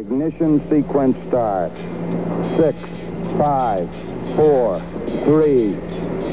Ignition 0.00 0.66
sequence 0.70 1.14
start. 1.28 1.72
Six, 2.56 2.74
five, 3.36 3.86
four, 4.34 4.80
three, 5.26 5.76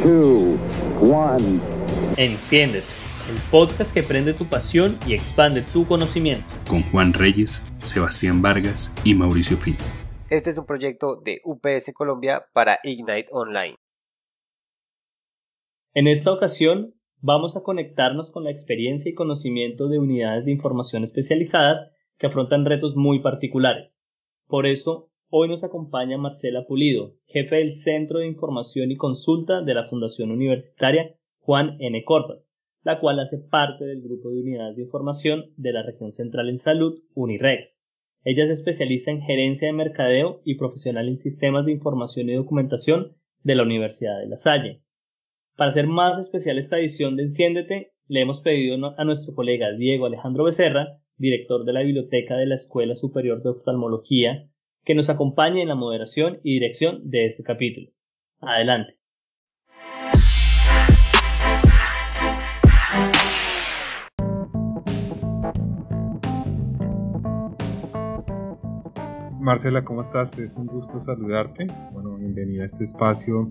two, 0.02 0.58
one. 1.02 1.60
Enciéndete, 2.16 2.88
el 3.30 3.38
podcast 3.52 3.94
que 3.94 4.04
prende 4.04 4.34
tu 4.34 4.48
pasión 4.48 4.98
y 5.06 5.14
expande 5.14 5.64
tu 5.64 5.86
conocimiento. 5.86 6.46
Con 6.70 6.82
Juan 6.92 7.12
Reyes, 7.12 7.62
Sebastián 7.82 8.42
Vargas 8.42 8.90
y 9.04 9.14
Mauricio 9.14 9.58
Fino. 9.58 9.80
Este 10.30 10.50
es 10.50 10.58
un 10.58 10.66
proyecto 10.66 11.18
de 11.18 11.42
UPS 11.44 11.92
Colombia 11.94 12.46
para 12.54 12.80
Ignite 12.84 13.28
Online. 13.32 13.76
En 15.94 16.08
esta 16.08 16.32
ocasión 16.32 16.94
vamos 17.20 17.58
a 17.58 17.64
conectarnos 17.64 18.32
con 18.32 18.46
la 18.46 18.52
experiencia 18.52 19.12
y 19.12 19.14
conocimiento 19.14 19.90
de 19.90 20.00
unidades 20.00 20.46
de 20.46 20.52
información 20.52 21.04
especializadas 21.04 21.82
que 22.18 22.28
afrontan 22.28 22.66
retos 22.66 22.96
muy 22.96 23.20
particulares. 23.20 24.04
Por 24.48 24.66
eso, 24.66 25.10
hoy 25.30 25.48
nos 25.48 25.64
acompaña 25.64 26.18
Marcela 26.18 26.66
Pulido, 26.66 27.16
jefe 27.26 27.58
del 27.58 27.76
Centro 27.76 28.20
de 28.20 28.28
Información 28.28 28.92
y 28.92 28.96
Consulta 28.96 29.62
de 29.62 29.74
la 29.74 29.88
Fundación 29.88 30.32
Universitaria 30.32 31.16
Juan 31.40 31.78
N. 31.80 32.04
Corpas, 32.04 32.54
la 32.84 33.00
cual 33.00 33.20
hace 33.20 33.38
parte 33.38 33.86
del 33.86 34.02
grupo 34.02 34.30
de 34.30 34.42
unidades 34.42 34.76
de 34.76 34.84
información 34.84 35.52
de 35.58 35.74
la 35.74 35.84
región 35.84 36.12
central 36.12 36.50
en 36.50 36.60
salud 36.60 37.00
Unirex. 37.14 37.84
Ella 38.24 38.44
es 38.44 38.50
especialista 38.50 39.12
en 39.12 39.22
gerencia 39.22 39.68
de 39.68 39.74
mercadeo 39.74 40.42
y 40.44 40.56
profesional 40.56 41.08
en 41.08 41.18
sistemas 41.18 41.66
de 41.66 41.72
información 41.72 42.30
y 42.30 42.34
documentación 42.34 43.16
de 43.44 43.56
la 43.56 43.64
Universidad 43.64 44.20
de 44.20 44.28
La 44.28 44.38
Salle. 44.38 44.82
Para 45.56 45.70
hacer 45.70 45.88
más 45.88 46.20
especial 46.20 46.58
esta 46.58 46.78
edición 46.80 47.16
de 47.16 47.24
Enciéndete, 47.24 47.94
le 48.08 48.22
hemos 48.22 48.42
pedido 48.42 48.94
a 48.98 49.04
nuestro 49.06 49.34
colega 49.34 49.72
Diego 49.72 50.06
Alejandro 50.06 50.44
Becerra 50.44 51.00
director 51.18 51.66
de 51.66 51.74
la 51.74 51.82
Biblioteca 51.82 52.36
de 52.38 52.46
la 52.46 52.56
Escuela 52.56 52.96
Superior 52.96 53.42
de 53.44 53.50
Oftalmología, 53.50 54.50
que 54.84 54.96
nos 54.96 55.10
acompañe 55.10 55.62
en 55.62 55.68
la 55.68 55.76
moderación 55.76 56.40
y 56.44 56.54
dirección 56.54 57.10
de 57.10 57.26
este 57.26 57.44
capítulo. 57.44 57.92
Adelante. 58.40 58.97
Marcela, 69.48 69.82
¿cómo 69.86 70.02
estás? 70.02 70.38
Es 70.40 70.58
un 70.58 70.66
gusto 70.66 71.00
saludarte. 71.00 71.68
Bueno, 71.94 72.18
bienvenida 72.18 72.64
a 72.64 72.66
este 72.66 72.84
espacio 72.84 73.50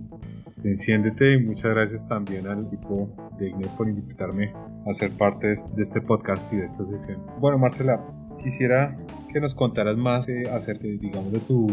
Enciéndete 0.63 1.33
y 1.33 1.43
muchas 1.43 1.71
gracias 1.71 2.07
también 2.07 2.47
al 2.47 2.67
equipo 2.67 3.09
de 3.39 3.49
IGNE 3.49 3.69
por 3.79 3.89
invitarme 3.89 4.53
a 4.87 4.93
ser 4.93 5.17
parte 5.17 5.47
de 5.47 5.83
este 5.83 6.03
podcast 6.03 6.53
y 6.53 6.57
de 6.57 6.67
esta 6.67 6.85
sesión. 6.85 7.25
Bueno, 7.41 7.57
Marcela, 7.57 8.05
quisiera 8.43 8.95
que 9.33 9.41
nos 9.41 9.55
contaras 9.55 9.97
más 9.97 10.29
eh, 10.29 10.43
acerca, 10.53 10.87
digamos, 10.87 11.33
de 11.33 11.41
tu, 11.41 11.67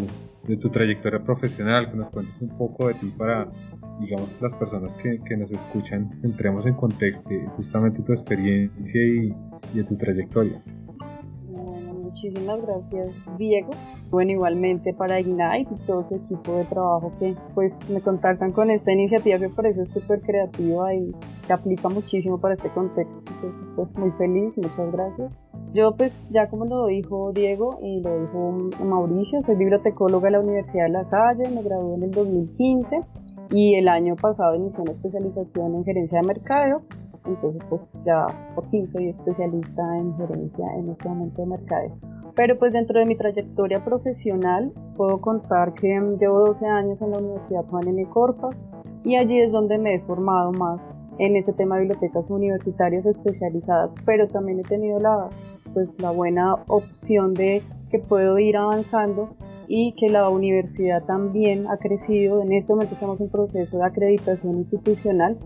de 0.47 0.55
tu 0.55 0.69
trayectoria 0.69 1.21
profesional, 1.21 1.91
que 1.91 1.97
nos 1.97 2.09
cuentes 2.09 2.41
un 2.41 2.57
poco 2.57 2.87
de 2.87 2.93
ti 2.93 3.13
para, 3.17 3.51
digamos, 3.99 4.31
las 4.39 4.55
personas 4.55 4.95
que, 4.95 5.19
que 5.19 5.35
nos 5.35 5.51
escuchan 5.51 6.17
entremos 6.23 6.65
en 6.65 6.75
contexto 6.75 7.29
justamente 7.57 8.01
tu 8.01 8.13
experiencia 8.13 9.05
y, 9.05 9.35
y 9.73 9.77
de 9.79 9.83
tu 9.83 9.97
trayectoria. 9.97 10.61
Muchísimas 12.13 12.61
gracias, 12.61 13.37
Diego 13.37 13.71
bueno, 14.13 14.29
igualmente 14.29 14.93
para 14.93 15.19
Ignite 15.19 15.73
y 15.73 15.87
todo 15.87 16.03
su 16.03 16.13
equipo 16.13 16.55
de 16.57 16.65
trabajo 16.65 17.11
que 17.17 17.35
pues 17.55 17.89
me 17.89 17.99
contactan 17.99 18.51
con 18.51 18.69
esta 18.69 18.91
iniciativa 18.91 19.39
que 19.39 19.49
parece 19.49 19.87
súper 19.87 20.21
creativa 20.21 20.93
y 20.93 21.11
que 21.47 21.51
aplica 21.51 21.89
muchísimo 21.89 22.39
para 22.39 22.53
este 22.53 22.69
contexto. 22.69 23.15
Entonces, 23.17 23.67
pues 23.75 23.97
muy 23.97 24.11
feliz, 24.11 24.55
muchas 24.55 24.91
gracias. 24.91 25.33
Yo 25.73 25.95
pues 25.95 26.27
ya 26.29 26.47
como 26.47 26.65
lo 26.65 26.85
dijo 26.85 27.31
Diego 27.33 27.79
y 27.81 28.01
lo 28.01 28.21
dijo 28.21 28.85
Mauricio, 28.85 29.41
soy 29.41 29.55
bibliotecóloga 29.55 30.25
de 30.25 30.31
la 30.33 30.41
Universidad 30.41 30.83
de 30.83 30.91
La 30.91 31.05
Salle, 31.05 31.49
me 31.49 31.63
gradué 31.63 31.95
en 31.95 32.03
el 32.03 32.11
2015 32.11 32.99
y 33.49 33.73
el 33.73 33.87
año 33.87 34.15
pasado 34.15 34.53
inicié 34.53 34.79
una 34.79 34.91
especialización 34.91 35.73
en 35.73 35.85
gerencia 35.85 36.21
de 36.21 36.27
mercadeo. 36.27 36.83
Entonces 37.25 37.63
pues 37.69 37.89
ya 38.05 38.27
por 38.55 38.69
fin 38.69 38.87
soy 38.87 39.09
especialista 39.09 39.97
en 39.97 40.15
gerencia 40.17 40.65
en 40.77 40.89
este 40.89 41.09
momento 41.09 41.41
de 41.41 41.47
mercadeo. 41.47 41.97
Pero 42.35 42.57
pues 42.57 42.73
dentro 42.73 42.99
de 42.99 43.05
mi 43.05 43.15
trayectoria 43.15 43.83
profesional 43.83 44.73
puedo 44.97 45.21
contar 45.21 45.73
que 45.73 45.87
llevo 46.19 46.39
12 46.47 46.65
años 46.65 47.01
en 47.01 47.11
la 47.11 47.19
Universidad 47.19 47.65
Juan 47.65 47.87
N. 47.87 48.05
Corpas 48.09 48.61
y 49.03 49.17
allí 49.17 49.39
es 49.39 49.51
donde 49.51 49.77
me 49.77 49.95
he 49.95 49.99
formado 49.99 50.51
más 50.51 50.97
en 51.19 51.35
este 51.35 51.53
tema 51.53 51.75
de 51.75 51.81
bibliotecas 51.81 52.29
universitarias 52.29 53.05
especializadas, 53.05 53.93
pero 54.05 54.27
también 54.27 54.59
he 54.59 54.63
tenido 54.63 54.99
la, 54.99 55.29
pues, 55.73 55.99
la 56.01 56.11
buena 56.11 56.55
opción 56.67 57.33
de 57.33 57.61
que 57.91 57.99
puedo 57.99 58.39
ir 58.39 58.57
avanzando 58.57 59.35
y 59.67 59.93
que 59.93 60.09
la 60.09 60.29
universidad 60.29 61.03
también 61.03 61.67
ha 61.67 61.77
crecido. 61.77 62.41
En 62.41 62.51
este 62.51 62.73
momento 62.73 62.95
estamos 62.95 63.21
en 63.21 63.29
proceso 63.29 63.77
de 63.77 63.85
acreditación 63.85 64.57
institucional 64.57 65.37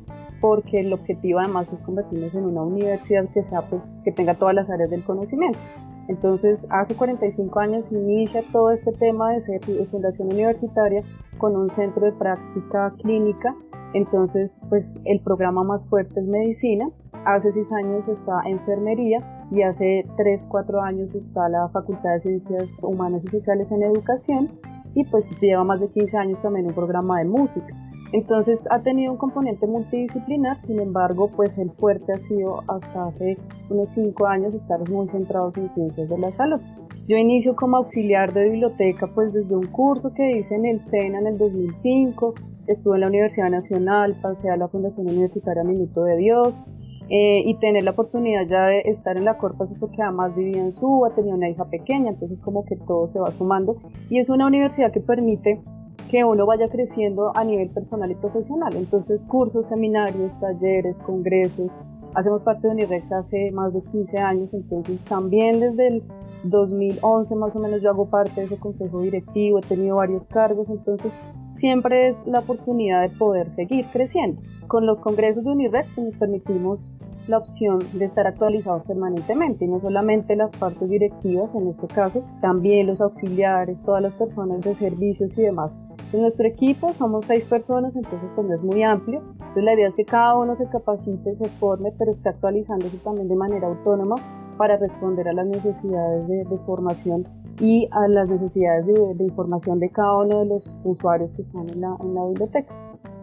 porque 0.42 0.82
el 0.82 0.94
objetivo 0.94 1.40
además 1.40 1.72
es 1.74 1.82
convertirnos 1.82 2.34
en 2.34 2.46
una 2.46 2.62
universidad 2.62 3.28
que 3.34 3.44
sea 3.44 3.62
pues 3.62 3.94
que 4.04 4.12
tenga 4.12 4.36
todas 4.36 4.56
las 4.56 4.70
áreas 4.70 4.90
del 4.90 5.04
conocimiento. 5.04 5.60
Entonces, 6.08 6.66
hace 6.70 6.96
45 6.96 7.60
años 7.60 7.92
inicia 7.92 8.42
todo 8.52 8.72
este 8.72 8.94
tema 8.94 9.34
de 9.34 9.42
ser 9.42 9.62
fundación 9.92 10.32
universitaria 10.32 11.04
con 11.38 11.56
un 11.56 11.70
centro 11.70 12.06
de 12.06 12.14
práctica 12.14 12.94
clínica. 13.02 13.56
Entonces, 13.94 14.62
pues 14.70 15.00
el 15.06 15.20
programa 15.20 15.64
más 15.64 15.88
fuerte 15.90 16.20
es 16.20 16.26
medicina. 16.26 16.90
Hace 17.26 17.52
6 17.52 17.72
años 17.74 18.08
está 18.08 18.42
enfermería 18.46 19.48
y 19.52 19.64
hace 19.64 20.06
3, 20.16 20.48
4 20.50 20.82
años 20.82 21.14
está 21.14 21.50
la 21.50 21.68
Facultad 21.70 22.14
de 22.14 22.20
Ciencias 22.20 22.72
Humanas 22.82 23.26
y 23.26 23.28
Sociales 23.28 23.72
en 23.72 23.84
Educación 23.84 24.50
y 24.96 25.04
pues 25.06 25.30
lleva 25.42 25.64
más 25.64 25.82
de 25.82 25.90
15 25.90 26.18
años 26.18 26.42
también 26.42 26.68
un 26.68 26.74
programa 26.74 27.20
de 27.20 27.26
música. 27.26 27.76
Entonces 28.14 28.68
ha 28.72 28.82
tenido 28.84 29.12
un 29.12 29.18
componente 29.18 29.68
multidisciplinar, 29.68 30.62
sin 30.62 30.80
embargo, 30.80 31.30
pues 31.36 31.58
el 31.58 31.72
fuerte 31.72 32.14
ha 32.14 32.18
sido 32.18 32.64
hasta 32.68 33.08
hace 33.08 33.38
unos 33.70 33.90
cinco 33.90 34.28
años 34.28 34.54
estar 34.54 34.90
muy 34.90 35.08
centrados 35.10 35.58
en 35.58 35.70
ciencias 35.70 36.10
de 36.10 36.18
la 36.18 36.32
salud. 36.32 36.62
Yo 37.08 37.18
inicio 37.18 37.56
como 37.56 37.78
auxiliar 37.78 38.34
de 38.34 38.50
biblioteca 38.50 39.08
pues 39.08 39.34
desde 39.34 39.56
un 39.56 39.68
curso 39.68 40.14
que 40.14 40.38
hice 40.38 40.56
en 40.56 40.66
el 40.66 40.82
SENA 40.82 41.20
en 41.20 41.28
el 41.28 41.38
2005, 41.38 42.34
estuve 42.68 42.96
en 42.96 43.02
la 43.02 43.08
Universidad 43.08 43.50
Nacional, 43.50 44.16
pasé 44.22 44.50
a 44.50 44.58
la 44.58 44.68
Fundación 44.68 45.08
Universitaria 45.08 45.64
Minuto 45.64 46.04
de 46.04 46.18
Dios, 46.18 46.62
eh, 47.10 47.42
y 47.46 47.56
tener 47.60 47.86
la 47.86 47.92
oportunidad 47.92 48.46
ya 48.48 48.66
de 48.66 48.82
estar 48.82 49.16
en 49.16 49.24
la 49.24 49.38
Corpas 49.38 49.72
es 49.72 49.80
porque 49.80 50.02
además 50.02 50.36
vivía 50.36 50.62
en 50.62 50.74
Suba, 50.74 51.16
tenía 51.16 51.34
una 51.34 51.48
hija 51.50 51.64
pequeña, 51.70 52.10
entonces 52.10 52.42
como 52.42 52.66
que 52.66 52.76
todo 52.76 53.08
se 53.08 53.18
va 53.18 53.32
sumando 53.32 53.78
y 54.10 54.20
es 54.20 54.30
una 54.30 54.46
universidad 54.46 54.92
que 54.92 55.00
permite 55.00 55.62
que 56.10 56.24
uno 56.24 56.46
vaya 56.46 56.70
creciendo 56.70 57.32
a 57.36 57.44
nivel 57.44 57.70
personal 57.70 58.12
y 58.12 58.16
profesional. 58.16 58.76
Entonces, 58.76 59.26
cursos, 59.26 59.68
seminarios, 59.68 60.38
talleres, 60.40 60.98
congresos. 61.00 61.78
Hacemos 62.14 62.42
parte 62.42 62.68
de 62.68 62.74
Unirex 62.74 63.12
hace 63.12 63.52
más 63.52 63.74
de 63.74 63.82
15 63.84 64.18
años, 64.18 64.54
entonces 64.54 65.02
también 65.04 65.60
desde 65.60 65.88
el 65.88 66.04
2011 66.44 67.36
más 67.36 67.56
o 67.56 67.60
menos 67.60 67.82
yo 67.82 67.90
hago 67.90 68.10
parte 68.10 68.40
de 68.40 68.46
ese 68.46 68.58
consejo 68.58 69.02
directivo, 69.02 69.60
he 69.60 69.62
tenido 69.62 69.98
varios 69.98 70.26
cargos, 70.28 70.70
entonces 70.70 71.14
siempre 71.54 72.08
es 72.08 72.26
la 72.26 72.40
oportunidad 72.40 73.02
de 73.02 73.16
poder 73.16 73.52
seguir 73.52 73.86
creciendo. 73.92 74.42
Con 74.68 74.86
los 74.86 75.02
congresos 75.02 75.44
de 75.44 75.52
Unirex 75.52 75.98
nos 75.98 76.16
permitimos 76.16 76.96
la 77.28 77.38
opción 77.40 77.80
de 77.94 78.06
estar 78.06 78.26
actualizados 78.26 78.86
permanentemente 78.86 79.66
y 79.66 79.68
no 79.68 79.80
solamente 79.80 80.36
las 80.36 80.56
partes 80.56 80.90
directivas 80.90 81.54
en 81.56 81.68
este 81.68 81.88
caso, 81.88 82.24
también 82.42 82.88
los 82.88 83.02
auxiliares, 83.02 83.84
todas 83.84 84.02
las 84.02 84.16
personas 84.16 84.62
de 84.62 84.74
servicios 84.74 85.38
y 85.38 85.42
demás 85.42 85.72
en 86.14 86.22
nuestro 86.22 86.48
equipo 86.48 86.94
somos 86.94 87.26
seis 87.26 87.46
personas, 87.46 87.96
entonces 87.96 88.32
pues 88.34 88.48
no 88.48 88.56
es 88.56 88.64
muy 88.64 88.84
amplio. 88.84 89.22
Entonces 89.34 89.64
la 89.64 89.74
idea 89.74 89.88
es 89.88 89.96
que 89.96 90.06
cada 90.06 90.38
uno 90.38 90.56
se 90.56 90.68
capacite, 90.70 91.36
se 91.36 91.50
forme, 91.60 91.92
pero 91.98 92.12
esté 92.12 92.30
actualizándose 92.30 92.98
también 92.98 93.28
de 93.28 93.36
manera 93.36 93.68
autónoma 93.68 94.16
para 94.58 94.78
responder 94.78 95.28
a 95.28 95.34
las 95.34 95.48
necesidades 95.48 96.28
de, 96.28 96.58
formación 96.66 97.28
y 97.60 97.88
a 97.92 98.08
las 98.08 98.28
necesidades 98.28 98.86
de, 98.86 99.24
información 99.24 99.80
de 99.80 99.90
cada 99.90 100.18
uno 100.18 100.40
de 100.40 100.46
los 100.46 100.78
usuarios 100.84 101.34
que 101.34 101.42
están 101.44 101.70
en 101.70 101.82
la, 101.82 101.96
en 102.00 102.16
la 102.16 102.26
biblioteca. 102.26 102.74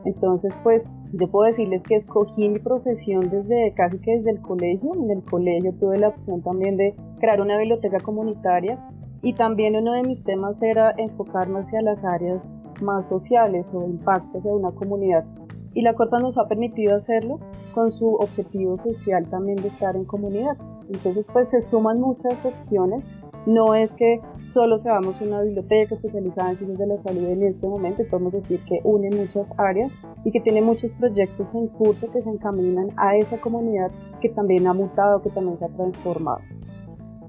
Entonces, 0.05 0.55
pues 0.63 0.99
yo 1.13 1.29
puedo 1.29 1.47
decirles 1.47 1.83
que 1.83 1.95
escogí 1.95 2.49
mi 2.49 2.59
profesión 2.59 3.31
desde 3.31 3.73
casi 3.75 3.99
que 3.99 4.19
desde 4.19 4.33
el 4.33 4.43
colegio. 4.43 4.93
En 4.95 5.11
el 5.11 5.23
colegio 5.25 5.73
tuve 5.81 5.99
la 5.99 6.09
opción 6.09 6.43
también 6.43 6.77
de 6.77 6.95
crear 7.21 7.41
una 7.41 7.57
biblioteca 7.57 7.99
comunitaria 8.01 8.79
y 9.25 9.32
también 9.32 9.75
uno 9.75 9.93
de 9.93 10.03
mis 10.03 10.23
temas 10.23 10.62
era 10.62 10.93
enfocarme 10.99 11.61
hacia 11.61 11.81
las 11.81 12.05
áreas 12.05 12.55
más 12.82 13.09
sociales 13.09 13.71
o 13.73 13.82
impactos 13.82 14.44
de 14.44 14.50
una 14.50 14.71
comunidad. 14.71 15.25
Y 15.73 15.81
la 15.81 15.94
Corta 15.94 16.19
nos 16.19 16.37
ha 16.37 16.47
permitido 16.47 16.94
hacerlo 16.94 17.41
con 17.73 17.91
su 17.91 18.15
objetivo 18.17 18.76
social 18.76 19.26
también 19.29 19.56
de 19.56 19.69
estar 19.69 19.97
en 19.97 20.05
comunidad. 20.05 20.59
Entonces 20.93 21.26
pues 21.32 21.49
se 21.49 21.62
suman 21.62 22.00
muchas 22.00 22.44
opciones. 22.44 23.06
No 23.47 23.75
es 23.75 23.94
que 23.94 24.21
solo 24.43 24.79
seamos 24.79 25.21
una 25.23 25.41
biblioteca 25.41 25.94
especializada 25.94 26.50
en 26.50 26.56
ciencias 26.56 26.79
de 26.79 26.87
la 26.87 26.99
salud 26.99 27.25
en 27.25 27.43
este 27.44 27.67
momento, 27.67 28.03
podemos 28.11 28.32
decir 28.32 28.61
que 28.69 28.81
une 28.85 29.11
muchas 29.11 29.53
áreas 29.59 29.91
y 30.25 30.32
que 30.32 30.41
tiene 30.41 30.61
muchos 30.61 30.93
proyectos 30.93 31.55
en 31.55 31.69
curso 31.69 32.11
que 32.11 32.23
se 32.23 32.31
encaminan 32.31 32.88
a 32.97 33.17
esa 33.17 33.41
comunidad 33.41 33.91
que 34.20 34.29
también 34.29 34.67
ha 34.67 34.75
mutado, 34.75 35.23
que 35.23 35.31
también 35.31 35.59
se 35.59 35.65
ha 35.65 35.69
transformado. 35.69 36.41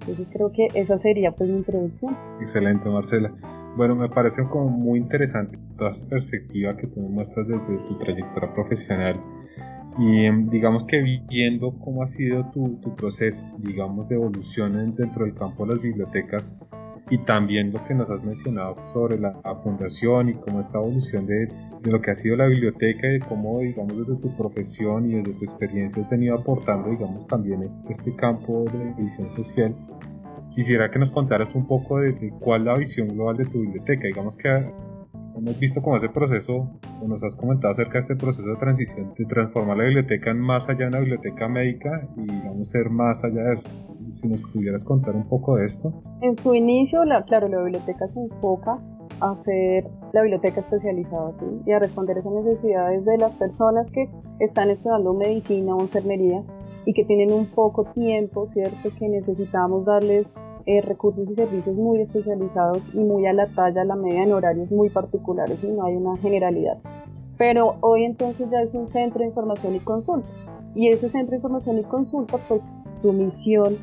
Entonces 0.07 0.27
creo 0.31 0.51
que 0.51 0.69
esa 0.75 0.97
sería 0.99 1.31
pues 1.31 1.49
mi 1.49 1.57
introducción. 1.57 2.15
Excelente, 2.39 2.87
Marcela. 2.89 3.33
Bueno, 3.75 3.95
me 3.95 4.07
parece 4.07 4.43
como 4.47 4.69
muy 4.69 4.99
interesante 4.99 5.57
toda 5.77 5.91
esa 5.91 6.07
perspectiva 6.07 6.77
que 6.77 6.87
tú 6.87 7.01
me 7.01 7.09
muestras 7.09 7.47
desde 7.47 7.77
tu 7.87 7.97
trayectoria 7.97 8.53
profesional 8.53 9.19
y 9.97 10.25
em, 10.25 10.49
digamos 10.49 10.85
que 10.85 11.01
viendo 11.29 11.77
cómo 11.79 12.03
ha 12.03 12.07
sido 12.07 12.49
tu, 12.51 12.77
tu 12.81 12.95
proceso, 12.95 13.43
digamos, 13.57 14.09
de 14.09 14.15
evolución 14.15 14.93
dentro 14.95 15.25
del 15.25 15.33
campo 15.33 15.65
de 15.65 15.73
las 15.73 15.81
bibliotecas 15.81 16.55
y 17.09 17.19
también 17.19 17.71
lo 17.71 17.83
que 17.85 17.93
nos 17.93 18.09
has 18.09 18.23
mencionado 18.23 18.75
sobre 18.87 19.19
la, 19.19 19.33
fundación 19.63 20.29
y 20.29 20.33
cómo 20.33 20.59
esta 20.59 20.79
evolución 20.79 21.25
de, 21.25 21.47
de, 21.47 21.91
lo 21.91 22.01
que 22.01 22.11
ha 22.11 22.15
sido 22.15 22.35
la 22.35 22.47
biblioteca 22.47 23.11
y 23.13 23.19
cómo, 23.19 23.59
digamos, 23.59 23.97
desde 23.97 24.19
tu 24.19 24.35
profesión 24.35 25.09
y 25.09 25.15
desde 25.15 25.33
tu 25.33 25.43
experiencia 25.43 26.03
has 26.03 26.09
venido 26.09 26.35
aportando, 26.35 26.89
digamos, 26.89 27.27
también 27.27 27.69
este 27.89 28.15
campo 28.15 28.65
de 28.71 28.93
visión 29.01 29.29
social. 29.29 29.75
Quisiera 30.49 30.89
que 30.89 30.99
nos 30.99 31.11
contaras 31.11 31.53
un 31.53 31.67
poco 31.67 31.99
de, 31.99 32.13
de 32.13 32.31
cuál 32.39 32.61
es 32.61 32.65
la 32.65 32.77
visión 32.77 33.09
global 33.09 33.37
de 33.37 33.45
tu 33.45 33.61
biblioteca. 33.61 34.07
Digamos 34.07 34.37
que 34.37 34.71
hemos 35.37 35.59
visto 35.59 35.81
cómo 35.81 35.97
ese 35.97 36.09
proceso, 36.09 36.69
o 37.01 37.07
nos 37.07 37.23
has 37.23 37.35
comentado 37.35 37.71
acerca 37.71 37.93
de 37.93 37.99
este 37.99 38.15
proceso 38.15 38.49
de 38.49 38.55
transición, 38.55 39.13
de 39.17 39.25
transformar 39.25 39.77
la 39.77 39.83
biblioteca 39.85 40.31
en 40.31 40.39
más 40.39 40.69
allá 40.69 40.79
de 40.79 40.87
una 40.87 40.99
biblioteca 40.99 41.47
médica 41.47 42.07
y 42.15 42.25
vamos 42.25 42.69
a 42.69 42.79
ser 42.79 42.89
más 42.89 43.23
allá 43.23 43.43
de 43.43 43.53
eso. 43.55 43.67
Si 44.11 44.27
nos 44.27 44.43
pudieras 44.43 44.85
contar 44.85 45.15
un 45.15 45.27
poco 45.27 45.57
de 45.57 45.65
esto. 45.65 45.91
En 46.21 46.35
su 46.35 46.55
inicio, 46.55 47.03
la, 47.03 47.23
claro, 47.23 47.49
la 47.49 47.61
biblioteca 47.61 48.07
se 48.07 48.19
enfoca 48.19 48.79
a 49.19 49.35
ser 49.35 49.89
la 50.13 50.21
biblioteca 50.21 50.59
especializada 50.59 51.33
y 51.65 51.71
a 51.71 51.79
responder 51.79 52.17
esas 52.17 52.31
necesidades 52.31 53.03
de 53.05 53.17
las 53.17 53.35
personas 53.35 53.91
que 53.91 54.09
están 54.39 54.69
estudiando 54.69 55.13
medicina 55.13 55.75
o 55.75 55.81
enfermería 55.81 56.43
y 56.85 56.93
que 56.93 57.03
tienen 57.03 57.33
un 57.33 57.47
poco 57.47 57.85
tiempo, 57.93 58.45
¿cierto? 58.47 58.89
Que 58.97 59.09
necesitamos 59.09 59.85
darles 59.85 60.33
eh, 60.65 60.81
recursos 60.81 61.29
y 61.29 61.35
servicios 61.35 61.75
muy 61.75 62.01
especializados 62.01 62.93
y 62.93 62.99
muy 62.99 63.25
a 63.27 63.33
la 63.33 63.47
talla, 63.47 63.81
a 63.81 63.85
la 63.85 63.95
media 63.95 64.23
en 64.23 64.33
horarios 64.33 64.71
muy 64.71 64.89
particulares 64.89 65.63
y 65.63 65.67
no 65.67 65.85
hay 65.85 65.95
una 65.95 66.17
generalidad. 66.17 66.77
Pero 67.37 67.75
hoy 67.81 68.03
entonces 68.03 68.49
ya 68.49 68.61
es 68.61 68.73
un 68.73 68.87
centro 68.87 69.19
de 69.19 69.27
información 69.27 69.75
y 69.75 69.79
consulta. 69.79 70.27
Y 70.73 70.89
ese 70.89 71.09
centro 71.09 71.31
de 71.31 71.37
información 71.37 71.79
y 71.79 71.83
consulta, 71.83 72.37
pues 72.47 72.77
su 73.01 73.13
misión 73.13 73.77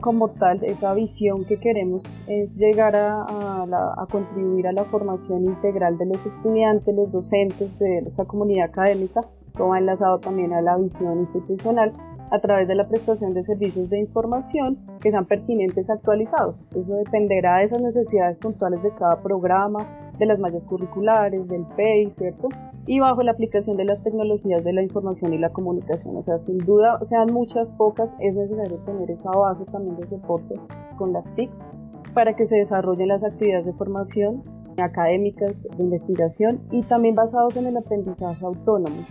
como 0.00 0.30
tal, 0.30 0.64
esa 0.64 0.92
visión 0.94 1.44
que 1.44 1.58
queremos 1.58 2.04
es 2.26 2.56
llegar 2.56 2.96
a, 2.96 3.22
a, 3.22 4.06
contribuir 4.10 4.66
a 4.66 4.72
la 4.72 4.84
formación 4.84 5.44
integral 5.44 5.96
de 5.96 6.06
los 6.06 6.26
estudiantes, 6.26 6.94
los 6.94 7.12
docentes 7.12 7.78
de 7.78 7.98
esa 7.98 8.24
comunidad 8.24 8.70
académica, 8.70 9.20
ha 9.60 9.78
enlazado 9.78 10.18
también 10.18 10.52
a 10.52 10.60
la 10.60 10.76
visión 10.76 11.18
institucional 11.18 11.92
a 12.32 12.40
través 12.40 12.66
de 12.66 12.74
la 12.74 12.88
prestación 12.88 13.34
de 13.34 13.42
servicios 13.42 13.90
de 13.90 14.00
información 14.00 14.78
que 15.02 15.10
sean 15.10 15.26
pertinentes 15.26 15.90
actualizados. 15.90 16.56
Eso 16.70 16.94
dependerá 16.94 17.58
de 17.58 17.64
esas 17.64 17.82
necesidades 17.82 18.38
puntuales 18.38 18.82
de 18.82 18.90
cada 18.94 19.22
programa, 19.22 19.86
de 20.18 20.24
las 20.24 20.40
mallas 20.40 20.64
curriculares, 20.64 21.46
del 21.46 21.66
PEI, 21.76 22.10
¿cierto? 22.16 22.48
Y 22.86 23.00
bajo 23.00 23.22
la 23.22 23.32
aplicación 23.32 23.76
de 23.76 23.84
las 23.84 24.02
tecnologías 24.02 24.64
de 24.64 24.72
la 24.72 24.82
información 24.82 25.34
y 25.34 25.38
la 25.38 25.50
comunicación. 25.50 26.16
O 26.16 26.22
sea, 26.22 26.38
sin 26.38 26.56
duda, 26.56 26.98
sean 27.04 27.30
muchas, 27.32 27.70
pocas, 27.72 28.16
es 28.18 28.34
necesario 28.34 28.78
tener 28.78 29.10
esa 29.10 29.30
base 29.30 29.66
también 29.66 29.96
de 29.96 30.06
soporte 30.06 30.54
con 30.96 31.12
las 31.12 31.34
TICs 31.34 31.66
para 32.14 32.34
que 32.34 32.46
se 32.46 32.56
desarrollen 32.56 33.08
las 33.08 33.22
actividades 33.22 33.66
de 33.66 33.74
formación 33.74 34.42
académicas, 34.78 35.68
de 35.76 35.82
investigación 35.82 36.62
y 36.70 36.80
también 36.80 37.14
basados 37.14 37.54
en 37.56 37.66
el 37.66 37.76
aprendizaje 37.76 38.42
autónomo. 38.42 39.04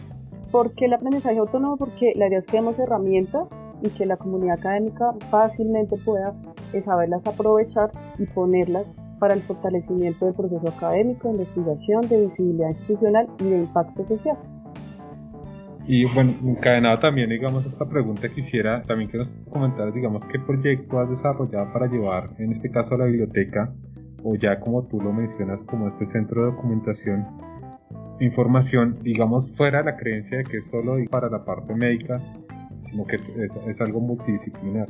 ¿Por 0.52 0.74
qué 0.74 0.86
el 0.86 0.94
aprendizaje 0.94 1.38
autónomo? 1.38 1.78
Porque 1.78 2.14
la 2.16 2.28
idea 2.28 2.40
es 2.40 2.46
que 2.46 2.58
demos 2.58 2.78
herramientas 2.78 3.58
y 3.82 3.90
que 3.90 4.06
la 4.06 4.18
comunidad 4.18 4.60
académica 4.60 5.14
fácilmente 5.30 5.96
pueda 5.98 6.34
eh, 6.74 6.82
saberlas 6.82 7.26
aprovechar 7.26 7.92
y 8.20 8.26
ponerlas 8.26 8.96
para 9.20 9.34
el 9.34 9.44
fortalecimiento 9.44 10.26
del 10.26 10.34
proceso 10.34 10.68
académico, 10.68 11.30
de 11.30 11.36
investigación, 11.36 12.02
de 12.10 12.24
visibilidad 12.24 12.68
institucional 12.68 13.28
y 13.40 13.46
de 13.46 13.58
impacto 13.60 14.06
social. 14.08 14.38
Y 15.88 16.06
bueno, 16.14 16.34
encadenado 16.44 17.00
también, 17.00 17.30
digamos, 17.30 17.66
esta 17.66 17.88
pregunta, 17.88 18.30
quisiera 18.30 18.82
también 18.84 19.10
que 19.10 19.18
nos 19.18 19.38
comentaras, 19.50 19.94
digamos, 19.94 20.26
qué 20.26 20.40
proyecto 20.40 21.00
has 21.00 21.10
desarrollado 21.10 21.72
para 21.72 21.88
llevar, 21.88 22.32
en 22.40 22.52
este 22.52 22.70
caso, 22.70 22.96
a 22.96 22.98
la 23.00 23.06
biblioteca, 23.06 23.74
o 24.24 24.36
ya 24.36 24.60
como 24.60 24.86
tú 24.86 25.00
lo 25.00 25.14
mencionas, 25.14 25.64
como 25.64 25.88
este 25.88 26.06
centro 26.06 26.46
de 26.46 26.52
documentación, 26.52 27.26
información, 28.22 29.00
digamos, 29.02 29.56
fuera 29.56 29.84
la 29.84 29.98
creencia 29.98 30.38
de 30.38 30.44
que 30.44 30.58
es 30.58 30.66
solo 30.66 30.96
para 31.10 31.30
la 31.30 31.44
parte 31.44 31.74
médica, 31.74 32.22
sino 32.76 33.06
que 33.06 33.16
es, 33.68 33.82
algo 33.82 34.00
multidisciplinar. 34.00 34.88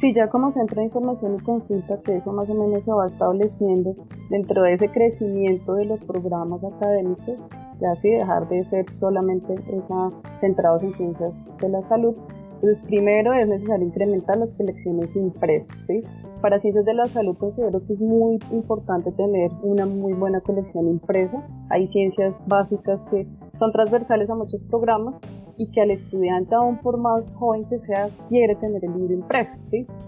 Sí, 0.00 0.12
ya 0.12 0.28
como 0.28 0.50
centro 0.50 0.80
de 0.80 0.86
información 0.86 1.36
y 1.36 1.44
consulta, 1.44 2.00
que 2.02 2.16
eso 2.16 2.32
más 2.32 2.48
o 2.50 2.54
menos 2.54 2.82
se 2.82 2.90
va 2.90 3.06
estableciendo 3.06 3.94
dentro 4.30 4.62
de 4.62 4.72
ese 4.72 4.88
crecimiento 4.88 5.74
de 5.74 5.84
los 5.84 6.02
programas 6.02 6.64
académicos, 6.64 7.38
ya 7.80 7.92
así 7.92 8.10
dejar 8.10 8.48
de 8.48 8.64
ser 8.64 8.90
solamente 8.90 9.54
esa, 9.70 10.10
centrados 10.40 10.82
en 10.82 10.92
ciencias 10.92 11.48
de 11.60 11.68
la 11.68 11.82
salud. 11.82 12.16
Entonces, 12.54 12.82
primero 12.84 13.32
es 13.32 13.46
necesario 13.46 13.86
incrementar 13.86 14.38
las 14.38 14.52
colecciones 14.52 15.14
impresas, 15.14 15.76
¿sí? 15.86 16.02
Para 16.42 16.58
ciencias 16.58 16.84
de 16.84 16.94
la 16.94 17.06
salud 17.06 17.36
considero 17.38 17.86
que 17.86 17.92
es 17.92 18.00
muy 18.00 18.40
importante 18.50 19.12
tener 19.12 19.52
una 19.62 19.86
muy 19.86 20.12
buena 20.12 20.40
colección 20.40 20.88
impresa. 20.88 21.46
Hay 21.70 21.86
ciencias 21.86 22.42
básicas 22.48 23.04
que 23.04 23.28
son 23.60 23.70
transversales 23.70 24.28
a 24.28 24.34
muchos 24.34 24.64
programas 24.64 25.20
y 25.56 25.70
que 25.70 25.80
al 25.80 25.92
estudiante, 25.92 26.56
aún 26.56 26.78
por 26.78 26.98
más 26.98 27.32
joven 27.34 27.64
que 27.66 27.78
sea, 27.78 28.10
quiere 28.28 28.56
tener 28.56 28.84
el 28.84 28.92
libro 28.92 29.14
impreso, 29.14 29.56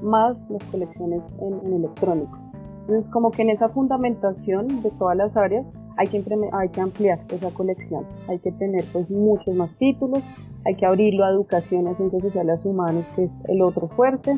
más 0.02 0.50
las 0.50 0.64
colecciones 0.64 1.36
en, 1.40 1.72
electrónico. 1.72 2.36
Entonces, 2.80 3.08
como 3.12 3.30
que 3.30 3.42
en 3.42 3.50
esa 3.50 3.68
fundamentación 3.68 4.82
de 4.82 4.90
todas 4.90 5.16
las 5.16 5.36
áreas 5.36 5.70
hay 5.96 6.08
que, 6.08 6.20
hay 6.52 6.68
que 6.70 6.80
ampliar 6.80 7.20
esa 7.30 7.52
colección, 7.52 8.06
hay 8.28 8.40
que 8.40 8.50
tener 8.50 8.84
pues 8.92 9.08
muchos 9.08 9.54
más 9.54 9.78
títulos, 9.78 10.18
hay 10.66 10.74
que 10.74 10.84
abrirlo 10.84 11.24
a 11.24 11.30
educación, 11.30 11.86
a 11.86 11.94
ciencias 11.94 12.24
sociales 12.24 12.64
humanas, 12.64 13.06
que 13.14 13.22
es 13.22 13.38
el 13.46 13.62
otro 13.62 13.86
fuerte, 13.86 14.36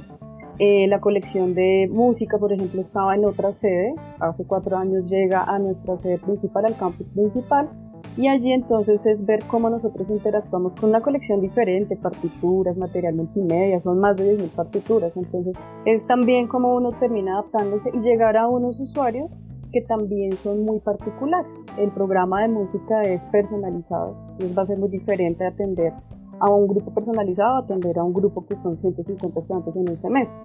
eh, 0.58 0.86
la 0.88 1.00
colección 1.00 1.54
de 1.54 1.88
música, 1.90 2.38
por 2.38 2.52
ejemplo, 2.52 2.80
estaba 2.80 3.14
en 3.14 3.24
otra 3.24 3.52
sede. 3.52 3.94
Hace 4.20 4.46
cuatro 4.46 4.76
años 4.76 5.10
llega 5.10 5.42
a 5.42 5.58
nuestra 5.58 5.96
sede 5.96 6.18
principal, 6.18 6.66
al 6.66 6.76
campus 6.76 7.06
principal. 7.08 7.68
Y 8.16 8.28
allí 8.28 8.52
entonces 8.52 9.04
es 9.04 9.26
ver 9.26 9.44
cómo 9.46 9.68
nosotros 9.68 10.08
interactuamos 10.08 10.74
con 10.74 10.88
una 10.88 11.02
colección 11.02 11.42
diferente, 11.42 11.96
partituras, 11.96 12.76
material 12.78 13.14
multimedia, 13.14 13.80
son 13.80 13.98
más 13.98 14.16
de 14.16 14.38
10.000 14.38 14.48
partituras. 14.50 15.14
Entonces 15.16 15.56
es 15.84 16.06
también 16.06 16.48
como 16.48 16.74
uno 16.74 16.92
termina 16.92 17.34
adaptándose 17.34 17.90
y 17.92 18.00
llegar 18.00 18.38
a 18.38 18.48
unos 18.48 18.80
usuarios 18.80 19.36
que 19.70 19.82
también 19.82 20.32
son 20.36 20.64
muy 20.64 20.80
particulares. 20.80 21.52
El 21.76 21.90
programa 21.90 22.40
de 22.42 22.48
música 22.48 23.02
es 23.02 23.26
personalizado, 23.26 24.16
entonces 24.32 24.56
va 24.56 24.62
a 24.62 24.66
ser 24.66 24.78
muy 24.78 24.88
diferente 24.88 25.44
atender 25.44 25.92
a 26.40 26.50
un 26.50 26.66
grupo 26.66 26.92
personalizado, 26.92 27.58
atender 27.58 27.98
a 27.98 28.04
un 28.04 28.12
grupo 28.12 28.46
que 28.46 28.56
son 28.56 28.76
150 28.76 29.38
estudiantes 29.38 29.76
en 29.76 29.88
un 29.88 29.96
semestre. 29.96 30.38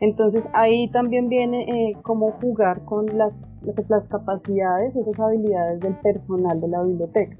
Entonces 0.00 0.48
ahí 0.52 0.88
también 0.90 1.28
viene 1.28 1.62
eh, 1.62 1.96
cómo 2.02 2.32
jugar 2.40 2.84
con 2.84 3.06
las, 3.18 3.50
las 3.88 4.08
capacidades, 4.08 4.94
esas 4.94 5.18
habilidades 5.18 5.80
del 5.80 5.96
personal 5.96 6.60
de 6.60 6.68
la 6.68 6.82
biblioteca. 6.82 7.36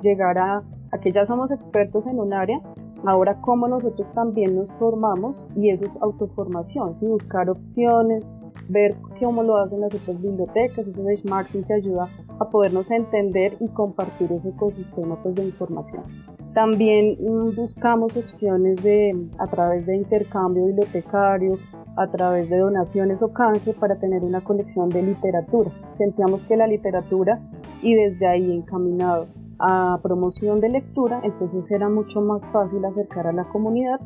Llegar 0.00 0.38
a, 0.38 0.62
a 0.92 0.98
que 0.98 1.10
ya 1.10 1.26
somos 1.26 1.50
expertos 1.50 2.06
en 2.06 2.20
un 2.20 2.32
área, 2.32 2.60
ahora 3.04 3.40
cómo 3.40 3.66
nosotros 3.66 4.08
también 4.14 4.54
nos 4.54 4.72
formamos 4.74 5.44
y 5.56 5.70
eso 5.70 5.86
es 5.86 5.96
autoformación, 6.00 6.94
¿sí? 6.94 7.06
buscar 7.06 7.50
opciones, 7.50 8.28
ver 8.68 8.96
cómo 9.20 9.42
lo 9.42 9.56
hacen 9.56 9.80
las 9.80 9.94
otras 9.94 10.20
bibliotecas, 10.20 10.86
ese 10.86 11.02
benchmarking 11.02 11.64
que 11.64 11.74
ayuda 11.74 12.08
a 12.38 12.50
podernos 12.50 12.90
entender 12.90 13.56
y 13.60 13.68
compartir 13.68 14.32
ese 14.32 14.48
ecosistema 14.50 15.20
pues, 15.22 15.34
de 15.34 15.44
información. 15.44 16.02
También 16.54 17.16
mm, 17.20 17.54
buscamos 17.56 18.16
opciones 18.16 18.82
de, 18.82 19.28
a 19.38 19.46
través 19.46 19.86
de 19.86 19.96
intercambio 19.96 20.66
bibliotecario, 20.66 21.58
a 21.96 22.10
través 22.10 22.48
de 22.50 22.58
donaciones 22.58 23.22
o 23.22 23.32
canje 23.32 23.74
para 23.74 23.98
tener 23.98 24.22
una 24.22 24.42
colección 24.42 24.88
de 24.88 25.02
literatura. 25.02 25.70
Sentíamos 25.94 26.42
que 26.44 26.56
la 26.56 26.66
literatura 26.66 27.40
y 27.82 27.94
desde 27.94 28.26
ahí 28.26 28.52
encaminado 28.52 29.26
a 29.58 29.98
promoción 30.02 30.60
de 30.60 30.70
lectura, 30.70 31.20
entonces 31.22 31.70
era 31.70 31.88
mucho 31.88 32.20
más 32.20 32.50
fácil 32.50 32.84
acercar 32.84 33.26
a 33.28 33.32
la 33.32 33.44
comunidad 33.44 34.00